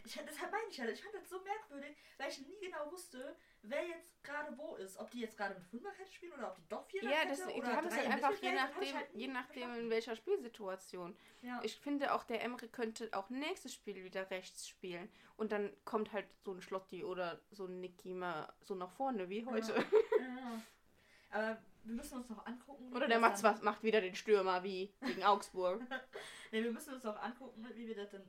Ich, 0.04 0.14
deshalb 0.14 0.52
meine 0.52 0.68
ich 0.70 0.76
ja, 0.76 0.86
ich 0.86 1.02
fand 1.02 1.14
das 1.14 1.28
so 1.28 1.40
merkwürdig, 1.42 1.96
weil 2.16 2.30
ich 2.30 2.38
nie 2.46 2.58
genau 2.60 2.90
wusste, 2.90 3.36
wer 3.62 3.86
jetzt 3.86 4.22
gerade 4.24 4.56
wo 4.56 4.76
ist. 4.76 4.96
Ob 4.96 5.10
die 5.10 5.20
jetzt 5.20 5.36
gerade 5.36 5.54
mit 5.54 5.64
Fünferkette 5.64 6.10
spielen 6.10 6.32
oder 6.32 6.48
ob 6.48 6.56
die 6.56 6.66
doch 6.68 6.88
ja, 6.92 7.00
Viererkette 7.00 7.28
das, 7.28 7.46
die 7.46 7.60
oder 7.60 7.76
haben 7.76 7.86
es 7.88 7.96
halt 7.96 8.06
einfach 8.06 8.32
je 8.40 8.52
das 8.52 8.60
nachdem, 8.60 8.94
halt 8.94 9.08
je 9.12 9.26
nachdem 9.28 9.74
in 9.74 9.90
welcher 9.90 10.16
Spielsituation. 10.16 11.16
Ja. 11.42 11.60
Ich 11.62 11.78
finde 11.78 12.14
auch, 12.14 12.24
der 12.24 12.42
Emre 12.42 12.68
könnte 12.68 13.10
auch 13.12 13.28
nächstes 13.28 13.74
Spiel 13.74 14.02
wieder 14.04 14.30
rechts 14.30 14.68
spielen. 14.68 15.10
Und 15.36 15.52
dann 15.52 15.76
kommt 15.84 16.12
halt 16.12 16.26
so 16.44 16.52
ein 16.52 16.62
Schlotti 16.62 17.04
oder 17.04 17.40
so 17.50 17.66
ein 17.66 17.80
Niki 17.80 18.14
mal 18.14 18.50
so 18.62 18.74
nach 18.74 18.90
vorne 18.92 19.28
wie 19.28 19.44
heute. 19.44 19.74
Ja. 19.74 20.62
Aber 21.30 21.58
wir 21.84 21.94
müssen 21.94 22.16
uns 22.18 22.28
noch 22.28 22.44
angucken. 22.46 22.92
Oder 22.94 23.06
der 23.08 23.20
dann- 23.20 23.42
was 23.42 23.62
macht 23.62 23.82
wieder 23.82 24.00
den 24.00 24.14
Stürmer 24.14 24.62
wie 24.62 24.92
gegen 25.00 25.22
Augsburg. 25.24 25.80
Nee, 26.50 26.62
wir 26.64 26.72
müssen 26.72 26.94
uns 26.94 27.04
auch 27.04 27.20
angucken, 27.20 27.66
wie 27.74 27.86
wir 27.88 27.94
das 27.94 28.08
dann 28.10 28.26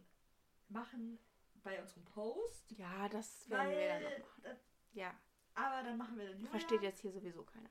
machen 0.67 1.17
bei 1.63 1.81
unserem 1.81 2.03
Post. 2.03 2.69
ja, 2.71 3.07
das 3.07 3.49
werden 3.49 3.69
wir 3.71 3.87
dann 3.87 4.03
noch 4.03 4.19
machen. 4.19 4.41
das, 4.43 4.57
Ja, 4.91 5.17
Aber 5.53 5.83
dann 5.83 5.97
machen 5.97 6.17
wir 6.17 6.25
den 6.25 6.33
Julian. 6.37 6.51
Versteht 6.51 6.81
jetzt 6.81 6.99
hier 6.99 7.13
sowieso 7.13 7.43
keiner. 7.43 7.69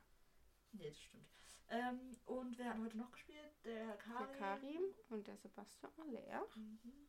Nee, 0.72 0.88
das 0.88 0.98
stimmt. 0.98 1.28
Ähm, 1.68 2.16
und 2.24 2.56
wer 2.56 2.70
hat 2.70 2.78
heute 2.78 2.96
noch 2.96 3.12
gespielt? 3.12 3.52
Der 3.64 3.96
Karim. 3.98 4.26
Der 4.28 4.38
Karim 4.38 4.82
und 5.10 5.26
der 5.26 5.36
Sebastian 5.36 5.92
Aller. 5.98 6.46
Mhm. 6.56 7.08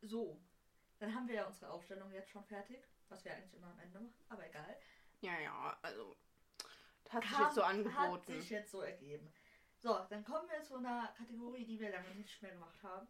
So, 0.00 0.40
dann 0.98 1.14
haben 1.14 1.28
wir 1.28 1.34
ja 1.34 1.46
unsere 1.46 1.70
Aufstellung 1.70 2.10
jetzt 2.12 2.30
schon 2.30 2.44
fertig, 2.44 2.82
was 3.10 3.24
wir 3.26 3.34
eigentlich 3.34 3.52
immer 3.54 3.68
am 3.68 3.78
Ende 3.78 4.00
machen, 4.00 4.24
aber 4.30 4.46
egal. 4.48 4.74
Ja, 5.20 5.38
ja, 5.38 5.78
also. 5.82 6.16
Hat 7.10 7.22
sich 7.24 7.38
jetzt 7.38 7.54
so 7.54 7.62
Hat 7.64 7.70
angeboten. 7.74 8.40
sich 8.40 8.50
jetzt 8.50 8.70
so 8.70 8.80
ergeben. 8.82 9.32
So, 9.78 9.98
dann 10.10 10.24
kommen 10.24 10.48
wir 10.48 10.62
zu 10.62 10.76
einer 10.76 11.08
Kategorie, 11.16 11.64
die 11.64 11.78
wir 11.78 11.90
lange 11.90 12.08
nicht 12.14 12.40
mehr 12.42 12.52
gemacht 12.52 12.82
haben. 12.82 13.06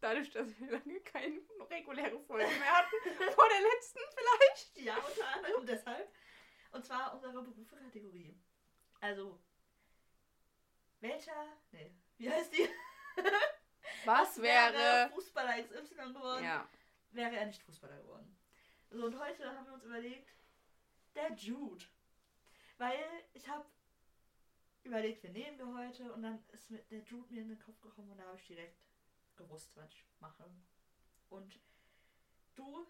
Dadurch, 0.00 0.30
dass 0.30 0.48
wir 0.58 0.70
lange 0.72 1.00
keine 1.00 1.40
reguläre 1.70 2.18
Folge 2.20 2.46
mehr 2.46 2.72
hatten. 2.72 2.96
vor 3.34 3.48
der 3.48 3.60
letzten 3.60 4.00
vielleicht. 4.14 4.78
Ja, 4.86 4.96
unter 4.96 5.28
anderem 5.28 5.66
deshalb. 5.66 6.12
Und 6.72 6.84
zwar 6.84 7.14
unsere 7.14 7.32
Berufe-Kategorie. 7.42 8.36
Also, 9.00 9.40
welcher, 11.00 11.46
nee, 11.72 11.94
wie 12.18 12.30
heißt 12.30 12.52
die? 12.52 12.68
Was 14.04 14.40
wäre. 14.40 15.10
Fußballer 15.10 15.62
XY 15.62 16.12
geworden, 16.12 16.44
Ja. 16.44 16.68
wäre 17.10 17.36
er 17.36 17.46
nicht 17.46 17.62
Fußballer 17.62 17.98
geworden. 17.98 18.36
So, 18.90 19.06
und 19.06 19.18
heute 19.18 19.50
haben 19.54 19.66
wir 19.66 19.74
uns 19.74 19.84
überlegt, 19.84 20.34
der 21.14 21.32
Jude. 21.34 21.84
Weil 22.78 23.02
ich 23.32 23.48
habe 23.48 23.64
überlegt, 24.84 25.22
wen 25.22 25.32
nehmen 25.32 25.58
wir 25.58 25.72
heute 25.74 26.12
und 26.12 26.22
dann 26.22 26.42
ist 26.52 26.70
mir 26.70 26.78
der 26.90 27.00
Jude 27.00 27.32
mir 27.32 27.40
in 27.42 27.48
den 27.48 27.58
Kopf 27.58 27.80
gekommen 27.80 28.10
und 28.10 28.18
da 28.18 28.24
habe 28.26 28.36
ich 28.38 28.46
direkt 28.46 28.76
gewusst, 29.36 29.74
was 29.76 29.90
ich 29.90 30.04
mache. 30.20 30.48
Und 31.30 31.58
du 32.54 32.86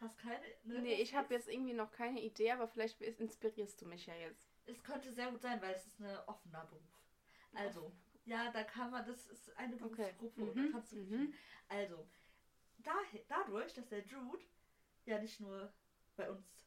hast 0.00 0.18
keine... 0.18 0.44
ne, 0.64 0.80
Nee, 0.80 0.94
ich 1.00 1.14
habe 1.14 1.32
jetzt 1.34 1.48
irgendwie 1.48 1.72
noch 1.72 1.90
keine 1.90 2.20
Idee, 2.22 2.50
aber 2.52 2.66
vielleicht 2.68 3.00
inspirierst 3.00 3.80
du 3.80 3.86
mich 3.86 4.06
ja 4.06 4.14
jetzt. 4.14 4.44
Es 4.66 4.82
könnte 4.82 5.12
sehr 5.12 5.30
gut 5.30 5.40
sein, 5.40 5.60
weil 5.62 5.74
es 5.74 5.86
ist 5.86 6.00
ein 6.00 6.18
offener 6.26 6.64
Beruf. 6.64 6.82
Also, 7.54 7.92
ja, 8.24 8.50
da 8.50 8.64
kann 8.64 8.90
man, 8.90 9.04
das 9.06 9.26
ist 9.28 9.56
eine 9.56 9.76
Okay. 9.76 10.12
Berufsgruppe 10.12 10.40
und 10.42 10.56
Mhm, 10.56 10.66
da 10.66 10.72
kannst 10.72 10.92
du 10.92 10.96
mhm. 10.96 11.32
Also, 11.68 12.06
dahi- 12.82 13.22
dadurch, 13.28 13.72
dass 13.74 13.88
der 13.88 14.00
Jude 14.04 14.42
ja 15.04 15.18
nicht 15.18 15.40
nur 15.40 15.72
bei 16.16 16.30
uns 16.30 16.66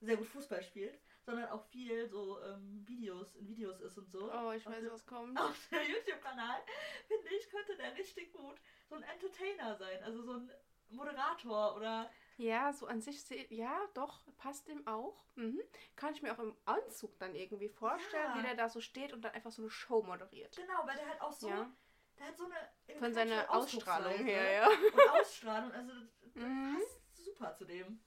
sehr 0.00 0.16
gut 0.16 0.26
Fußball 0.28 0.62
spielt, 0.62 0.98
sondern 1.24 1.48
auch 1.50 1.64
viel 1.66 2.08
so 2.08 2.40
ähm, 2.42 2.84
Videos 2.86 3.36
in 3.36 3.46
Videos 3.48 3.80
ist 3.80 3.96
und 3.98 4.10
so. 4.10 4.30
Oh, 4.32 4.52
ich 4.52 4.64
weiß, 4.66 4.84
was 4.90 5.06
kommt. 5.06 5.38
Auf 5.40 5.68
dem 5.70 5.80
YouTube-Kanal, 5.90 6.60
finde 7.06 7.28
ich, 7.34 7.48
könnte 7.50 7.76
der 7.76 7.94
richtig 7.96 8.32
gut 8.32 8.60
so 8.88 8.96
ein 8.96 9.02
Entertainer 9.04 9.76
sein. 9.76 10.02
Also 10.02 10.22
so 10.22 10.32
ein 10.34 10.50
Moderator 10.90 11.76
oder 11.76 12.10
Ja, 12.36 12.72
so 12.72 12.86
an 12.86 13.00
sich, 13.00 13.24
ja, 13.50 13.80
doch, 13.94 14.22
passt 14.36 14.68
dem 14.68 14.86
auch. 14.86 15.24
Mhm. 15.36 15.60
Kann 15.96 16.12
ich 16.14 16.22
mir 16.22 16.32
auch 16.34 16.38
im 16.38 16.56
Anzug 16.66 17.18
dann 17.18 17.34
irgendwie 17.34 17.68
vorstellen, 17.68 18.30
Ja. 18.34 18.38
wie 18.38 18.42
der 18.42 18.54
da 18.56 18.68
so 18.68 18.80
steht 18.80 19.12
und 19.12 19.22
dann 19.22 19.32
einfach 19.32 19.52
so 19.52 19.62
eine 19.62 19.70
Show 19.70 20.02
moderiert. 20.02 20.54
genau, 20.56 20.86
weil 20.86 20.96
der 20.96 21.08
halt 21.08 21.20
auch 21.22 21.32
so, 21.32 21.48
Ja. 21.48 21.70
der 22.18 22.26
hat 22.26 22.36
so 22.36 22.44
eine 22.44 22.98
Von 22.98 23.14
seiner 23.14 23.50
Ausstrahlung 23.50 24.12
her, 24.24 24.52
ja. 24.52 24.68
und 24.68 25.10
Ausstrahlung. 25.10 25.72
Also 25.72 25.92
das 25.94 26.34
Mhm. 26.34 26.76
passt 26.78 27.24
super 27.24 27.54
zu 27.54 27.64
dem. 27.64 28.00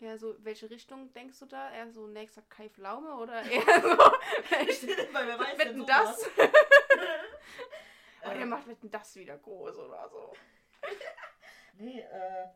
Ja, 0.00 0.16
so, 0.16 0.34
welche 0.42 0.70
Richtung 0.70 1.12
denkst 1.12 1.38
du 1.40 1.46
da? 1.46 1.70
Eher 1.72 1.90
so 1.92 2.06
nächster 2.06 2.42
Kai 2.42 2.68
Pflaume 2.70 3.14
oder 3.16 3.42
eher 3.50 3.62
so. 3.82 3.88
Weil 5.12 5.26
wer 5.26 5.38
weiß 5.38 5.58
denn 5.58 5.86
das? 5.86 6.24
Aber 8.22 8.34
der 8.34 8.42
Ähm, 8.42 8.48
macht 8.48 8.66
Wetten 8.66 8.90
das 8.90 9.14
wieder 9.16 9.36
groß 9.38 9.76
oder 9.78 10.08
so. 10.08 10.32
Nee, 11.74 12.00
äh. 12.00 12.48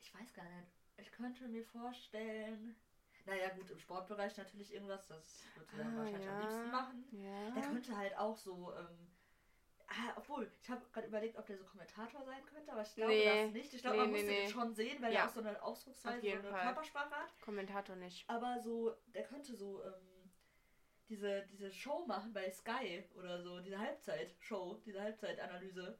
Ich 0.00 0.14
weiß 0.14 0.32
gar 0.34 0.44
nicht. 0.44 0.68
Ich 0.96 1.10
könnte 1.12 1.44
mir 1.48 1.64
vorstellen. 1.64 2.76
Naja, 3.26 3.50
gut, 3.50 3.70
im 3.70 3.78
Sportbereich 3.78 4.36
natürlich 4.36 4.72
irgendwas, 4.72 5.06
das 5.08 5.42
würde 5.56 5.82
er 5.82 5.88
Ah, 5.88 5.96
wahrscheinlich 5.98 6.28
am 6.28 6.40
liebsten 6.40 6.70
machen. 6.70 7.04
Der 7.54 7.62
Ja. 7.62 7.68
könnte 7.68 7.96
halt 7.96 8.16
auch 8.16 8.36
so, 8.36 8.72
ähm. 8.76 9.10
Ah, 9.90 10.12
obwohl, 10.16 10.50
ich 10.62 10.68
habe 10.68 10.82
gerade 10.92 11.06
überlegt, 11.06 11.38
ob 11.38 11.46
der 11.46 11.56
so 11.56 11.64
Kommentator 11.64 12.22
sein 12.22 12.44
könnte, 12.44 12.70
aber 12.72 12.82
ich 12.82 12.94
glaube 12.94 13.10
Nee. 13.12 13.44
das 13.44 13.52
nicht. 13.52 13.72
Ich 13.74 13.80
glaube, 13.80 13.96
Nee, 13.96 14.02
man 14.02 14.12
nee, 14.12 14.18
muss 14.18 14.28
nee. 14.30 14.40
den 14.42 14.50
schon 14.50 14.74
sehen, 14.74 15.02
weil 15.02 15.12
Ja. 15.14 15.20
er 15.20 15.26
auch 15.28 15.32
so 15.32 15.40
eine 15.40 15.62
Ausdrucksweise, 15.62 16.20
so 16.20 16.28
eine 16.36 16.42
Fall. 16.50 16.62
Körpersprache 16.62 17.10
hat. 17.10 17.40
Kommentator 17.42 17.96
nicht. 17.96 18.28
Aber 18.28 18.58
so, 18.60 18.94
der 19.06 19.24
könnte 19.24 19.54
so, 19.56 19.82
ähm, 19.84 20.30
diese, 21.08 21.46
diese 21.46 21.72
Show 21.72 22.04
machen 22.06 22.34
bei 22.34 22.50
Sky 22.50 23.02
oder 23.16 23.40
so, 23.42 23.60
diese 23.60 23.78
Halbzeitshow, 23.78 24.74
diese 24.84 25.00
Halbzeitanalyse. 25.00 25.98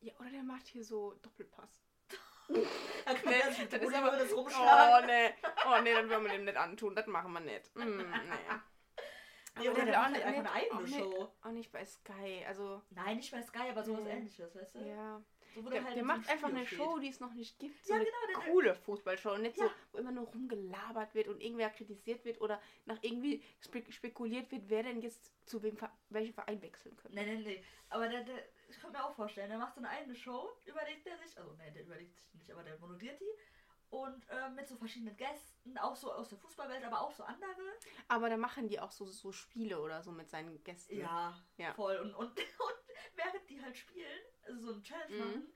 Ja, 0.00 0.12
oder 0.20 0.30
der 0.30 0.42
macht 0.44 0.66
hier 0.68 0.84
so 0.84 1.14
Doppelpass. 1.14 1.80
Da 2.46 3.14
kann 3.14 3.30
Nee, 3.32 3.40
das 3.42 3.58
Uli 3.58 3.64
ist 3.64 3.94
aber- 3.94 4.08
über 4.08 4.18
das 4.18 4.32
Oh, 4.32 4.36
rumschlagen. 4.42 5.06
nee. 5.06 5.34
Oh, 5.66 5.80
nee, 5.82 5.92
dann 5.94 6.08
wollen 6.10 6.24
wir 6.24 6.30
dem 6.32 6.44
nicht 6.44 6.56
antun. 6.56 6.94
Das 6.94 7.06
machen 7.06 7.32
wir 7.32 7.40
nicht. 7.40 7.74
Mm, 7.74 8.12
nee. 9.56 9.62
Nee, 9.62 9.68
oder 9.70 9.84
der 9.84 10.00
auch 10.00 10.04
halt 10.04 10.12
nicht- 10.14 10.24
einfach 10.24 10.40
eine 10.40 10.52
eigene 10.52 10.74
auch 10.78 10.80
nicht- 10.82 10.98
Show. 10.98 11.32
Auch 11.42 11.50
nicht 11.50 11.72
bei 11.72 11.84
Sky. 11.84 12.44
Also, 12.46 12.82
Nein, 12.90 13.16
nicht 13.16 13.30
bei 13.32 13.42
Sky, 13.42 13.68
aber 13.70 13.82
sowas 13.84 14.04
Nee. 14.04 14.10
ähnliches, 14.10 14.54
weißt 14.54 14.74
du? 14.76 14.78
ja. 14.80 15.22
So, 15.54 15.62
Der, 15.70 15.84
halt 15.84 15.94
der 15.94 16.02
so 16.02 16.06
macht 16.08 16.28
einfach 16.28 16.48
eine 16.48 16.66
steht. 16.66 16.78
Show, 16.78 16.98
die 16.98 17.08
es 17.10 17.20
noch 17.20 17.32
nicht 17.32 17.56
gibt. 17.60 17.84
So 17.86 17.92
Ja, 17.92 18.00
eine 18.00 18.04
genau, 18.06 18.40
der- 18.42 18.50
coole 18.52 18.74
Fußballshow. 18.74 19.34
Und 19.34 19.42
nicht 19.42 19.56
so, 19.56 19.62
Ja. 19.62 19.70
wo 19.92 19.98
immer 19.98 20.10
nur 20.10 20.26
rumgelabert 20.26 21.14
wird 21.14 21.28
und 21.28 21.40
irgendwer 21.40 21.70
kritisiert 21.70 22.24
wird 22.24 22.40
oder 22.40 22.60
nach 22.86 22.98
irgendwie 23.02 23.40
spe 23.60 23.84
spekuliert 23.92 24.50
wird, 24.50 24.62
wer 24.68 24.82
denn 24.82 25.00
jetzt 25.00 25.32
zu 25.48 25.62
wem, 25.62 25.76
welchem 26.08 26.34
Verein 26.34 26.60
wechseln 26.60 26.96
könnte. 26.96 27.14
Nee, 27.14 27.24
nee, 27.36 27.42
nee. 27.44 27.64
Aber 27.88 28.08
der, 28.08 28.24
der, 28.24 28.34
ich 28.68 28.80
kann 28.80 28.90
mir 28.90 29.04
auch 29.04 29.14
vorstellen, 29.14 29.48
der 29.48 29.58
macht 29.58 29.74
so 29.74 29.80
eine 29.80 29.90
eigene 29.90 30.16
Show, 30.16 30.50
überlegt 30.64 31.06
er 31.06 31.16
sich, 31.18 31.38
also 31.38 31.52
nee, 31.52 31.70
der 31.70 31.82
überlegt 31.84 32.16
sich 32.16 32.34
nicht, 32.34 32.50
aber 32.50 32.64
der 32.64 32.76
moderiert 32.80 33.20
die. 33.20 33.30
Und 33.90 34.28
äh, 34.28 34.48
mit 34.50 34.66
so 34.66 34.76
verschiedenen 34.76 35.16
Gästen, 35.16 35.78
auch 35.78 35.94
so 35.94 36.12
aus 36.12 36.28
der 36.28 36.38
Fußballwelt, 36.38 36.84
aber 36.84 37.00
auch 37.00 37.12
so 37.12 37.22
andere. 37.22 37.50
Aber 38.08 38.28
da 38.28 38.36
machen 38.36 38.66
die 38.68 38.80
auch 38.80 38.90
so, 38.90 39.06
so 39.06 39.30
Spiele 39.30 39.80
oder 39.80 40.02
so 40.02 40.10
mit 40.10 40.28
seinen 40.28 40.62
Gästen. 40.64 40.98
Ja, 40.98 41.34
Ja. 41.58 41.72
voll. 41.74 41.96
Und, 41.98 42.12
und, 42.14 42.28
und 42.38 42.74
während 43.14 43.48
die 43.48 43.62
halt 43.62 43.76
spielen, 43.76 44.20
also 44.42 44.66
so 44.66 44.72
ein 44.74 44.82
Challenge 44.82 45.14
Mhm. 45.14 45.18
machen, 45.20 45.52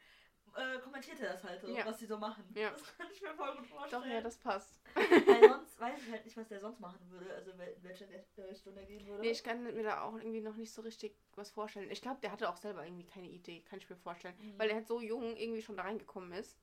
äh, 0.57 0.79
kommentiert 0.81 1.19
er 1.21 1.33
das 1.33 1.43
halt 1.45 1.61
so, 1.61 1.69
Ja. 1.69 1.85
was 1.85 1.99
die 1.99 2.07
so 2.07 2.17
machen. 2.17 2.45
Ja. 2.55 2.71
Das 2.71 2.83
kann 2.97 3.09
ich 3.12 3.21
mir 3.21 3.35
voll 3.35 3.57
gut 3.57 3.67
vorstellen. 3.67 4.03
Doch, 4.03 4.09
ja, 4.09 4.21
das 4.21 4.37
passt. 4.38 4.81
Weil 4.95 5.49
sonst 5.49 5.79
weiß 5.81 6.01
ich 6.07 6.11
halt 6.12 6.25
nicht, 6.25 6.37
was 6.37 6.49
der 6.49 6.61
sonst 6.61 6.79
machen 6.81 7.11
würde, 7.11 7.35
also 7.35 7.51
in 7.51 7.59
wel- 7.59 7.75
in 7.75 7.83
welche 7.83 8.09
Richtung 8.49 8.77
er 8.77 8.85
gehen 8.87 9.05
würde. 9.07 9.21
Nee, 9.23 9.31
ich 9.33 9.43
kann 9.43 9.62
mir 9.64 9.83
da 9.83 10.03
auch 10.03 10.14
irgendwie 10.17 10.41
noch 10.41 10.55
nicht 10.57 10.73
so 10.73 10.83
richtig 10.83 11.17
was 11.35 11.51
vorstellen. 11.51 11.91
Ich 11.91 12.03
glaube, 12.03 12.21
der 12.23 12.31
hatte 12.33 12.49
auch 12.49 12.57
selber 12.57 12.85
irgendwie 12.85 13.05
keine 13.07 13.29
Idee, 13.29 13.62
kann 13.62 13.79
ich 13.81 13.91
mir 13.91 13.97
vorstellen. 13.97 14.37
Mhm. 14.38 14.59
Weil 14.59 14.69
er 14.71 14.77
halt 14.77 14.87
so 14.87 15.01
jung 15.01 15.37
irgendwie 15.37 15.62
schon 15.62 15.77
da 15.77 15.83
reingekommen 15.83 16.33
ist. 16.33 16.57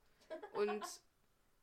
Und 0.54 0.82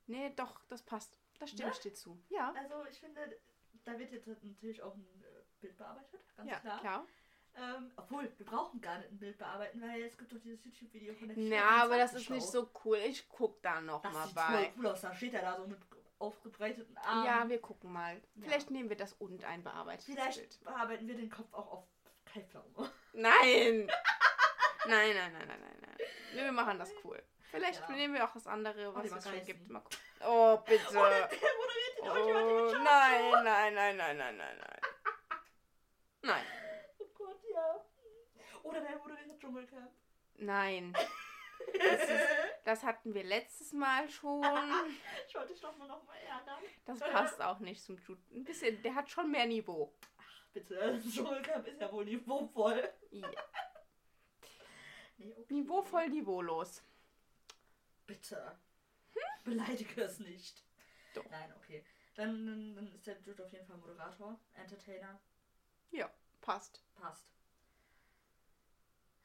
nee, 0.08 0.30
doch, 0.36 0.60
das 0.70 0.82
passt. 0.84 1.20
Da 1.40 1.48
stimme 1.48 1.70
Ne? 1.70 1.74
ich 1.76 1.80
dir 1.82 1.94
zu. 1.94 2.22
Ja. 2.30 2.54
Also 2.58 2.86
ich 2.90 3.00
finde, 3.00 3.40
da 3.86 3.98
wird 3.98 4.12
jetzt 4.12 4.28
natürlich 4.28 4.82
auch 4.82 4.96
ein 4.96 5.24
äh, 5.24 5.44
Bild 5.62 5.78
bearbeitet, 5.78 6.22
ganz 6.36 6.50
ja, 6.50 6.60
klar. 6.60 6.80
klar. 6.80 7.08
Ähm, 7.56 7.92
obwohl, 7.98 8.32
wir 8.38 8.46
brauchen 8.48 8.82
gar 8.82 8.98
nicht 8.98 9.12
ein 9.12 9.20
Bild 9.20 9.38
bearbeiten, 9.38 9.80
weil 9.82 10.02
es 10.02 10.18
gibt 10.18 10.32
doch 10.34 10.40
dieses 10.40 10.64
YouTube-Video 10.66 11.14
von 11.14 11.28
der 11.28 11.38
Ja, 11.38 11.84
aber 11.84 11.98
das 11.98 12.12
24 12.12 12.22
ist 12.24 12.30
nicht 12.32 12.48
so 12.52 12.72
cool. 12.84 12.98
Ich 12.98 13.30
guck 13.30 13.62
da 13.62 13.80
noch 13.82 14.02
Das 14.02 14.12
mal 14.14 14.26
sieht 14.26 14.36
bei. 14.36 14.74
cool 14.78 14.88
aus, 14.88 15.02
da 15.02 15.14
steht 15.14 15.34
er 15.36 15.42
da 15.44 15.58
so 15.58 15.68
mit 15.68 15.78
aufgebreiteten 16.18 16.98
Armen. 16.98 17.26
Ja, 17.26 17.48
wir 17.50 17.62
gucken 17.62 17.92
mal. 17.92 18.16
Ja. 18.16 18.22
Vielleicht 18.46 18.72
nehmen 18.72 18.90
wir 18.90 18.96
das 18.98 19.14
und 19.14 19.44
ein 19.44 19.62
bearbeitetes 19.64 20.06
Bild. 20.08 20.20
Vielleicht 20.20 20.64
bearbeiten 20.64 21.08
wir 21.08 21.16
den 21.16 21.30
Kopf 21.30 21.54
auch 21.54 21.72
auf 21.72 21.84
Kai 22.26 22.42
Pflaume. 22.44 22.92
Nein! 23.14 23.88
nein, 24.88 25.16
nein, 25.16 25.34
nein, 25.34 25.48
nein, 25.48 25.60
nein, 25.60 25.78
nein. 25.82 25.98
Wir 26.34 26.52
machen 26.52 26.80
das 26.80 26.92
cool. 27.04 27.22
Vielleicht 27.54 27.82
Ja. 27.88 27.96
nehmen 27.96 28.16
wir 28.16 28.26
auch 28.26 28.34
das 28.34 28.48
andere, 28.48 28.90
Oh, 28.90 28.96
was 28.96 29.12
es 29.12 29.24
schon 29.30 29.46
gibt. 29.46 29.70
Mal 29.70 29.80
gucken. 29.82 29.98
Oh, 30.26 30.58
bitte. 30.66 30.84
Oh, 30.90 30.94
der, 30.94 31.28
der 31.28 31.40
Oh, 32.04 32.72
nein, 32.84 33.32
nein, 33.44 33.74
nein, 33.76 33.98
nein, 33.98 34.18
nein, 34.18 34.38
nein, 34.38 34.58
nein. 34.58 34.80
Nein, 36.24 36.46
Oh 37.00 37.06
Gott, 37.14 37.40
ja. 37.54 37.86
Oder 38.64 38.82
der 38.82 38.98
moderiert 38.98 39.40
Dschungelcamp. 39.40 39.92
nein. 40.36 40.94
Das, 41.80 42.02
ist, 42.10 42.28
das 42.66 42.84
hatten 42.84 43.14
wir 43.14 43.24
letztes 43.24 43.72
Mal 43.72 44.10
schon. 44.10 44.44
Ich 45.28 45.34
wollte 45.36 45.54
dich 45.54 45.62
doch 45.62 45.76
mal 45.78 45.88
noch 45.88 46.04
mal 46.04 46.18
ärgern. 46.18 46.62
Das 46.86 47.00
passt 47.00 47.42
auch 47.42 47.60
nicht 47.60 47.82
zum 47.82 47.98
Jude. 48.00 48.22
Ein 48.32 48.44
bisschen, 48.44 48.82
der 48.82 48.96
hat 48.96 49.10
schon 49.10 49.32
mehr 49.32 49.46
Niveau. 49.46 49.94
Bitte, 50.52 50.76
das 50.76 51.14
Dschungelcamp 51.14 51.66
ist 51.68 51.80
ja 51.80 51.90
wohl 51.92 52.04
niveauvoll. 52.04 52.92
Ja. 53.12 53.30
Nee, 55.18 55.34
okay. 55.38 55.54
Niveauvoll, 55.54 56.10
niveaulos. 56.10 56.84
Bitte. 58.06 58.58
Beleidige 59.44 60.02
es 60.04 60.20
nicht. 60.20 60.64
Doch. 61.14 61.30
Nein, 61.30 61.54
okay. 61.58 61.84
Dann, 62.16 62.46
dann, 62.46 62.76
dann 62.76 62.94
ist 62.94 63.06
der 63.06 63.20
Jude 63.22 63.44
auf 63.44 63.52
jeden 63.52 63.66
Fall 63.66 63.78
Moderator, 63.78 64.40
Entertainer. 64.54 65.20
Passt. 66.44 66.84
Passt. 66.96 67.26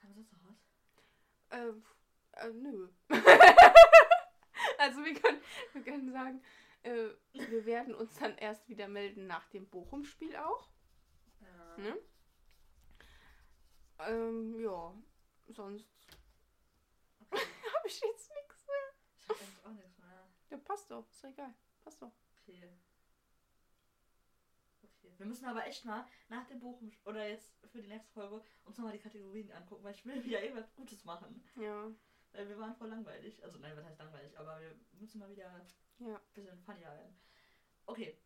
Haben 0.00 0.08
wir 0.10 0.14
sonst 0.14 0.32
noch 0.32 0.38
was? 0.44 1.58
Äh, 1.58 2.46
äh, 2.46 2.52
nö. 2.52 2.88
also 4.78 5.04
wir 5.04 5.14
können, 5.14 5.42
wir 5.72 5.82
können 5.82 6.12
sagen, 6.12 6.40
äh, 6.84 7.08
wir 7.32 7.66
werden 7.66 7.92
uns 7.92 8.14
dann 8.20 8.38
erst 8.38 8.68
wieder 8.68 8.86
melden 8.86 9.26
nach 9.26 9.48
dem 9.48 9.68
Bochum-Spiel 9.68 10.36
auch. 10.36 10.68
Ja. 11.40 11.82
Ne? 11.82 11.98
Ähm, 13.98 14.60
ja, 14.60 14.94
sonst 15.48 15.88
Okay. 17.30 17.42
habe 17.74 17.88
ich 17.88 18.00
jetzt 18.00 18.30
nichts 18.32 18.66
mehr. 18.66 18.94
Ich 19.16 19.28
hab 19.28 19.40
eigentlich 19.40 19.66
auch 19.66 19.72
nichts 19.72 19.98
mehr. 19.98 20.28
Ja, 20.50 20.56
passt 20.58 20.90
doch. 20.90 21.08
Ist 21.10 21.22
doch 21.22 21.28
egal. 21.30 21.54
Passt 21.82 22.00
doch. 22.02 22.12
Okay. 22.42 22.68
Okay. 24.82 25.12
Wir 25.18 25.26
müssen 25.26 25.44
aber 25.46 25.66
echt 25.66 25.84
mal 25.84 26.06
nach 26.28 26.46
dem 26.46 26.60
Buch 26.60 26.80
oder 27.04 27.28
jetzt 27.28 27.52
für 27.66 27.82
die 27.82 27.88
nächste 27.88 28.10
Folge 28.12 28.42
uns 28.64 28.76
nochmal 28.78 28.92
die 28.92 28.98
Kategorien 29.02 29.50
angucken, 29.52 29.84
weil 29.84 29.94
ich 29.94 30.04
will 30.04 30.22
wieder 30.24 30.42
irgendwas 30.42 30.74
Gutes 30.74 31.04
machen. 31.04 31.44
Ja. 31.56 31.90
Weil 32.32 32.48
wir 32.48 32.58
waren 32.58 32.74
voll 32.76 32.88
langweilig. 32.88 33.42
Also 33.42 33.58
nein, 33.58 33.76
was 33.76 33.84
heißt 33.84 33.98
langweilig, 33.98 34.38
aber 34.38 34.60
wir 34.60 34.74
müssen 34.92 35.18
mal 35.18 35.30
wieder 35.30 35.66
Ja. 35.98 36.16
ein 36.16 36.22
bisschen 36.34 36.58
funnier 36.62 36.88
werden. 36.90 37.18
Okay. 37.86 38.18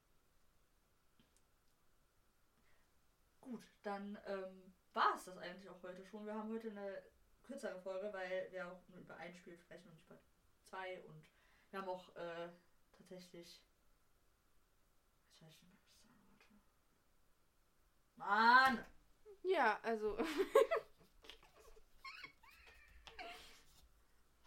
Gut, 3.40 3.62
dann 3.82 4.18
ähm, 4.26 4.72
war 4.92 5.14
es 5.16 5.24
das 5.24 5.36
eigentlich 5.38 5.68
auch 5.68 5.82
heute 5.82 6.04
schon. 6.04 6.26
Wir 6.26 6.34
haben 6.34 6.52
heute 6.52 6.70
eine 6.70 7.02
kürzere 7.42 7.80
Folge, 7.80 8.12
weil 8.12 8.50
wir 8.52 8.66
auch 8.70 8.88
nur 8.88 9.00
über 9.00 9.16
ein 9.16 9.34
Spiel 9.34 9.56
sprechen 9.58 9.88
und 9.88 9.94
nicht 9.94 10.06
über 10.06 10.18
zwei. 10.64 11.00
Und 11.02 11.28
wir 11.72 11.80
haben 11.80 11.88
auch 11.88 12.14
äh, 12.16 12.50
tatsächlich. 12.96 13.62
Jetzt 15.24 15.42
weiß 15.42 15.54
ich 15.56 15.62
nicht 15.62 15.72
mehr, 15.72 15.80
was 15.80 15.94
ich 15.94 16.02
sagen 16.02 16.22
wollte. 16.28 16.46
Mann! 18.16 18.84
Ja, 19.42 19.80
also. 19.82 20.18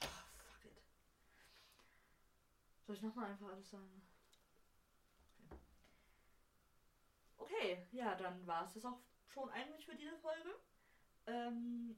Oh, 0.01 0.07
fuck 0.07 0.65
it. 0.65 0.77
Soll 2.85 2.95
ich 2.95 3.01
nochmal 3.01 3.31
einfach 3.31 3.47
alles 3.47 3.69
sagen? 3.69 4.03
Okay. 7.37 7.55
Okay, 7.55 7.87
ja, 7.91 8.15
dann 8.15 8.45
war 8.45 8.65
es 8.65 8.73
das 8.73 8.85
auch 8.85 8.99
schon 9.27 9.49
eigentlich 9.49 9.85
für 9.85 9.95
diese 9.95 10.15
Folge. 10.17 10.49
Ähm, 11.25 11.95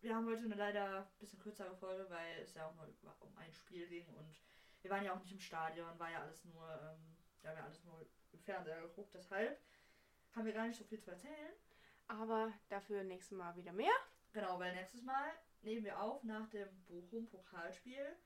wir 0.00 0.14
haben 0.14 0.26
heute 0.26 0.44
eine 0.44 0.54
leider 0.54 1.00
ein 1.00 1.18
bisschen 1.18 1.40
kürzere 1.40 1.76
Folge, 1.76 2.08
weil 2.08 2.40
es 2.42 2.54
ja 2.54 2.66
auch 2.66 2.74
nur 2.74 2.86
um 3.20 3.36
ein 3.36 3.52
Spiel 3.52 3.86
ging 3.88 4.06
und 4.14 4.40
wir 4.82 4.90
waren 4.90 5.04
ja 5.04 5.12
auch 5.12 5.20
nicht 5.20 5.32
im 5.32 5.40
Stadion, 5.40 5.98
war 5.98 6.10
ja 6.10 6.22
alles 6.22 6.44
nur, 6.44 6.64
ähm, 6.64 7.16
wir 7.40 7.50
haben 7.50 7.58
ja 7.58 7.64
alles 7.64 7.82
nur 7.84 8.06
im 8.32 8.40
Fernseher 8.40 8.80
geguckt, 8.82 9.12
deshalb 9.14 9.60
haben 10.34 10.46
wir 10.46 10.52
gar 10.52 10.66
nicht 10.66 10.78
so 10.78 10.84
viel 10.84 11.00
zu 11.00 11.10
erzählen. 11.10 11.52
Aber 12.06 12.52
dafür 12.68 13.04
nächstes 13.04 13.36
Mal 13.36 13.54
wieder 13.56 13.72
mehr. 13.72 13.92
Genau, 14.32 14.58
weil 14.58 14.74
nächstes 14.74 15.02
Mal 15.02 15.30
nehmen 15.62 15.84
wir 15.84 16.00
auf 16.00 16.22
nach 16.24 16.48
dem 16.50 16.68
Bochum-Pokalspiel. 16.86 18.16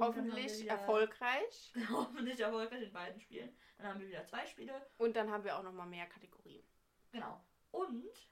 Hoffentlich 0.00 0.66
erfolgreich. 0.68 1.72
Hoffentlich 1.90 2.40
erfolgreich 2.40 2.82
in 2.82 2.92
beiden 2.92 3.20
Spielen. 3.20 3.54
Dann 3.76 3.88
haben 3.88 4.00
wir 4.00 4.08
wieder 4.08 4.24
zwei 4.24 4.46
Spiele. 4.46 4.86
Und 4.96 5.16
dann 5.16 5.30
haben 5.30 5.44
wir 5.44 5.58
auch 5.58 5.62
nochmal 5.62 5.86
mehr 5.86 6.06
Kategorien. 6.06 6.64
Genau. 7.10 7.44
Und, 7.70 8.30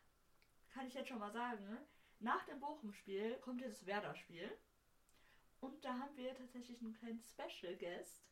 kann 0.72 0.86
ich 0.86 0.94
jetzt 0.94 1.08
schon 1.08 1.18
mal 1.18 1.32
sagen, 1.32 1.76
nach 2.20 2.44
dem 2.44 2.60
Bochum-Spiel 2.60 3.36
kommt 3.40 3.60
jetzt 3.60 3.80
das 3.80 3.86
Werder-Spiel. 3.86 4.50
Und 5.60 5.84
da 5.84 5.90
haben 5.98 6.16
wir 6.16 6.34
tatsächlich 6.34 6.80
einen 6.80 6.94
kleinen 6.94 7.20
Special 7.20 7.76
Guest. 7.76 8.22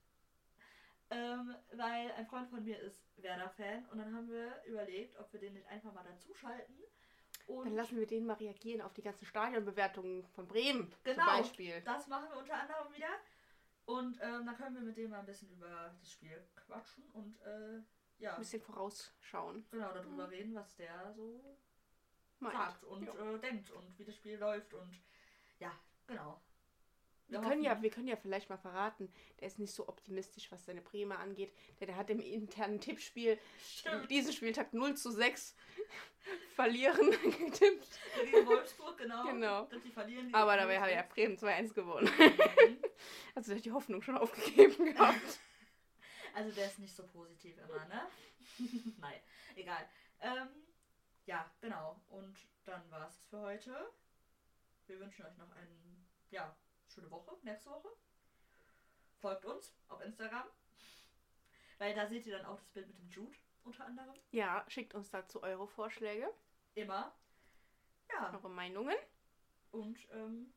Ähm, 1.10 1.54
weil 1.72 2.10
ein 2.12 2.26
Freund 2.26 2.48
von 2.50 2.62
mir 2.64 2.78
ist 2.80 3.02
Werder-Fan. 3.16 3.86
Und 3.86 3.98
dann 3.98 4.14
haben 4.14 4.28
wir 4.30 4.62
überlegt, 4.66 5.18
ob 5.18 5.32
wir 5.32 5.40
den 5.40 5.54
nicht 5.54 5.66
einfach 5.68 5.92
mal 5.92 6.04
dazuschalten. 6.04 6.76
Und 7.46 7.64
Dann 7.64 7.74
lassen 7.76 7.96
wir 7.98 8.06
den 8.06 8.26
mal 8.26 8.34
reagieren 8.34 8.82
auf 8.82 8.92
die 8.92 9.00
ganzen 9.02 9.24
Stadionbewertungen 9.24 10.26
von 10.34 10.46
Bremen 10.46 10.92
Genau. 11.04 11.24
zum 11.24 11.38
Beispiel. 11.38 11.80
Das 11.82 12.06
machen 12.06 12.28
wir 12.30 12.36
unter 12.38 12.54
anderem 12.54 12.92
wieder. 12.94 13.08
Und 13.86 14.18
ähm, 14.20 14.44
dann 14.44 14.54
können 14.56 14.74
wir 14.74 14.82
mit 14.82 14.98
dem 14.98 15.10
mal 15.10 15.20
ein 15.20 15.26
bisschen 15.26 15.50
über 15.50 15.94
das 15.98 16.12
Spiel 16.12 16.46
quatschen 16.56 17.04
und 17.14 17.40
äh, 17.40 17.80
ja, 18.18 18.34
Ein 18.34 18.40
bisschen 18.40 18.60
vorausschauen. 18.60 19.64
genau 19.70 19.92
darüber 19.94 20.30
reden, 20.30 20.54
was 20.54 20.76
der 20.76 21.14
so 21.14 21.56
Meint. 22.40 22.54
sagt 22.54 22.84
und 22.84 23.04
Ja. 23.06 23.34
äh, 23.34 23.38
denkt 23.38 23.70
und 23.70 23.98
wie 23.98 24.04
das 24.04 24.14
Spiel 24.16 24.38
läuft 24.38 24.72
und 24.74 25.00
ja, 25.58 25.72
genau. 26.06 26.40
Wir 27.26 27.42
Wir 27.42 27.46
können, 27.48 27.62
ja, 27.62 27.82
wir 27.82 27.90
können 27.90 28.08
ja 28.08 28.16
vielleicht 28.16 28.48
mal 28.48 28.56
verraten, 28.56 29.12
der 29.38 29.48
ist 29.48 29.58
nicht 29.58 29.74
so 29.74 29.86
optimistisch, 29.86 30.50
was 30.50 30.64
seine 30.64 30.80
Bremer 30.80 31.18
angeht. 31.18 31.52
Der, 31.78 31.86
der 31.86 31.96
hat 31.96 32.08
im 32.08 32.20
internen 32.20 32.80
Tippspiel 32.80 33.38
Stimmt. 33.62 34.10
diesen 34.10 34.32
Spieltag 34.32 34.72
0 34.72 34.96
zu 34.96 35.10
6 35.10 35.54
verlieren 36.54 37.10
getippt. 37.38 37.98
Gegen 38.24 38.46
Wolfsburg, 38.46 38.96
genau. 38.96 39.24
Genau. 39.26 39.64
Die 39.66 40.32
Aber 40.34 40.56
dabei 40.56 40.80
hat 40.80 40.90
ja 40.90 41.02
Bremen 41.02 41.36
2-1 41.36 41.74
gewonnen. 41.74 42.10
Mhm. 42.18 42.78
Also 43.34 43.50
der 43.50 43.58
hat 43.58 43.64
die 43.66 43.72
Hoffnung 43.72 44.00
schon 44.02 44.16
aufgegeben 44.18 44.86
gehabt. 44.86 45.38
Also 46.34 46.50
der 46.52 46.66
ist 46.66 46.78
nicht 46.80 46.94
so 46.96 47.06
positiv 47.06 47.56
immer, 47.58 47.84
ne? 47.86 48.08
Nein, 48.98 49.20
egal. 49.54 49.88
Ähm, 50.20 50.48
ja, 51.28 51.50
genau. 51.60 52.00
Und 52.08 52.36
dann 52.64 52.90
war 52.90 53.06
es 53.06 53.26
für 53.26 53.38
heute. 53.40 53.92
Wir 54.86 54.98
wünschen 54.98 55.26
euch 55.26 55.36
noch 55.36 55.50
eine 55.52 55.68
ja, 56.30 56.56
schöne 56.88 57.10
Woche, 57.10 57.36
nächste 57.42 57.70
Woche. 57.70 57.90
Folgt 59.20 59.44
uns 59.44 59.76
auf 59.88 60.00
Instagram. 60.00 60.46
Weil 61.76 61.94
da 61.94 62.06
seht 62.08 62.26
ihr 62.26 62.38
dann 62.38 62.46
auch 62.46 62.58
das 62.58 62.70
Bild 62.70 62.88
mit 62.88 62.98
dem 62.98 63.08
Jude 63.10 63.36
unter 63.62 63.84
anderem. 63.84 64.14
Ja, 64.30 64.64
schickt 64.68 64.94
uns 64.94 65.10
dazu 65.10 65.42
eure 65.42 65.68
Vorschläge, 65.68 66.32
Immer. 66.74 67.14
Ja, 68.10 68.32
eure 68.32 68.48
Meinungen. 68.48 68.96
und 69.72 69.98
ähm, 70.12 70.54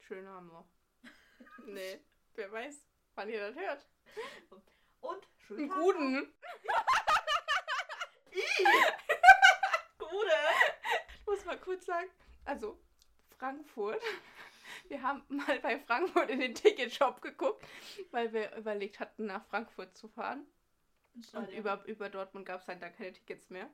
Schönen 0.00 0.26
Abend 0.26 0.52
noch. 0.52 0.66
Nee, 1.66 2.00
wer 2.34 2.50
weiß, 2.50 2.86
wann 3.14 3.28
ihr 3.28 3.40
das 3.40 3.54
hört. 3.54 3.86
und 5.00 5.28
schönen 5.36 5.70
Einen 5.70 5.80
guten. 5.80 6.34
Gute. 9.98 10.36
Ich 11.14 11.26
muss 11.26 11.44
mal 11.44 11.58
kurz 11.58 11.86
sagen, 11.86 12.08
also 12.44 12.78
Frankfurt. 13.38 14.00
Wir 14.88 15.02
haben 15.02 15.22
mal 15.28 15.58
bei 15.60 15.78
Frankfurt 15.78 16.30
in 16.30 16.40
den 16.40 16.54
Ticketshop 16.54 17.22
geguckt, 17.22 17.64
weil 18.10 18.32
wir 18.32 18.56
überlegt 18.56 18.98
hatten, 18.98 19.26
nach 19.26 19.44
Frankfurt 19.46 19.96
zu 19.96 20.08
fahren. 20.08 20.46
Und 21.32 21.50
über, 21.52 21.84
über 21.86 22.08
Dortmund 22.08 22.46
gab 22.46 22.60
es 22.60 22.68
halt 22.68 22.82
da 22.82 22.88
keine 22.88 23.12
Tickets 23.12 23.50
mehr. 23.50 23.68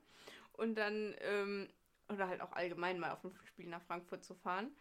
Und 0.53 0.75
dann, 0.75 1.15
ähm, 1.21 1.69
oder 2.09 2.27
halt 2.27 2.41
auch 2.41 2.51
allgemein 2.51 2.99
mal 2.99 3.11
auf 3.11 3.23
ein 3.23 3.35
Spiel 3.45 3.67
nach 3.67 3.81
Frankfurt 3.83 4.23
zu 4.23 4.35
fahren. 4.35 4.75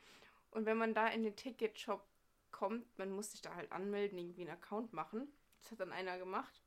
Und 0.51 0.66
wenn 0.66 0.79
man 0.79 0.94
da 0.94 1.09
in 1.09 1.22
den 1.22 1.37
Ticketshop 1.37 2.07
kommt, 2.51 2.99
man 2.99 3.11
muss 3.11 3.33
sich 3.33 3.42
da 3.42 3.55
halt 3.55 3.72
anmelden, 3.72 4.18
irgendwie 4.18 4.42
einen 4.42 4.57
Account 4.59 4.92
machen. 4.92 5.29
Das 5.62 5.72
hat 5.72 5.81
dann 5.81 5.92
einer 5.92 6.18
gemacht. 6.18 6.62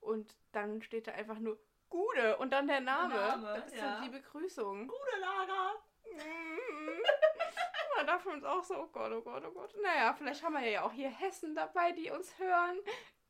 Und 0.00 0.34
dann 0.52 0.82
steht 0.82 1.06
da 1.06 1.12
einfach 1.12 1.38
nur 1.38 1.58
Gude 1.90 2.36
und 2.38 2.50
dann 2.50 2.66
der 2.66 2.80
Name. 2.80 3.14
Name, 3.14 3.54
das 3.56 3.66
ist 3.72 3.76
ja. 3.76 4.00
die 4.00 4.08
Begrüßung. 4.08 4.86
Gute 4.86 5.20
Lager. 5.20 5.74
Man 7.96 8.06
dachte 8.06 8.28
uns 8.30 8.44
auch 8.44 8.64
so, 8.64 8.76
oh 8.76 8.86
Gott, 8.86 9.12
oh 9.12 9.20
Gott, 9.20 9.44
oh 9.46 9.50
Gott. 9.50 9.74
Naja, 9.82 10.14
vielleicht 10.14 10.42
haben 10.42 10.54
wir 10.54 10.66
ja 10.68 10.82
auch 10.82 10.92
hier 10.92 11.10
Hessen 11.10 11.54
dabei, 11.54 11.92
die 11.92 12.10
uns 12.10 12.38
hören. 12.38 12.78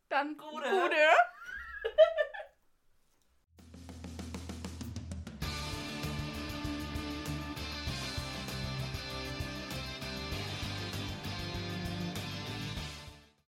Dann 0.09 0.37
Gude. 0.37 0.68
Gude. 0.68 1.09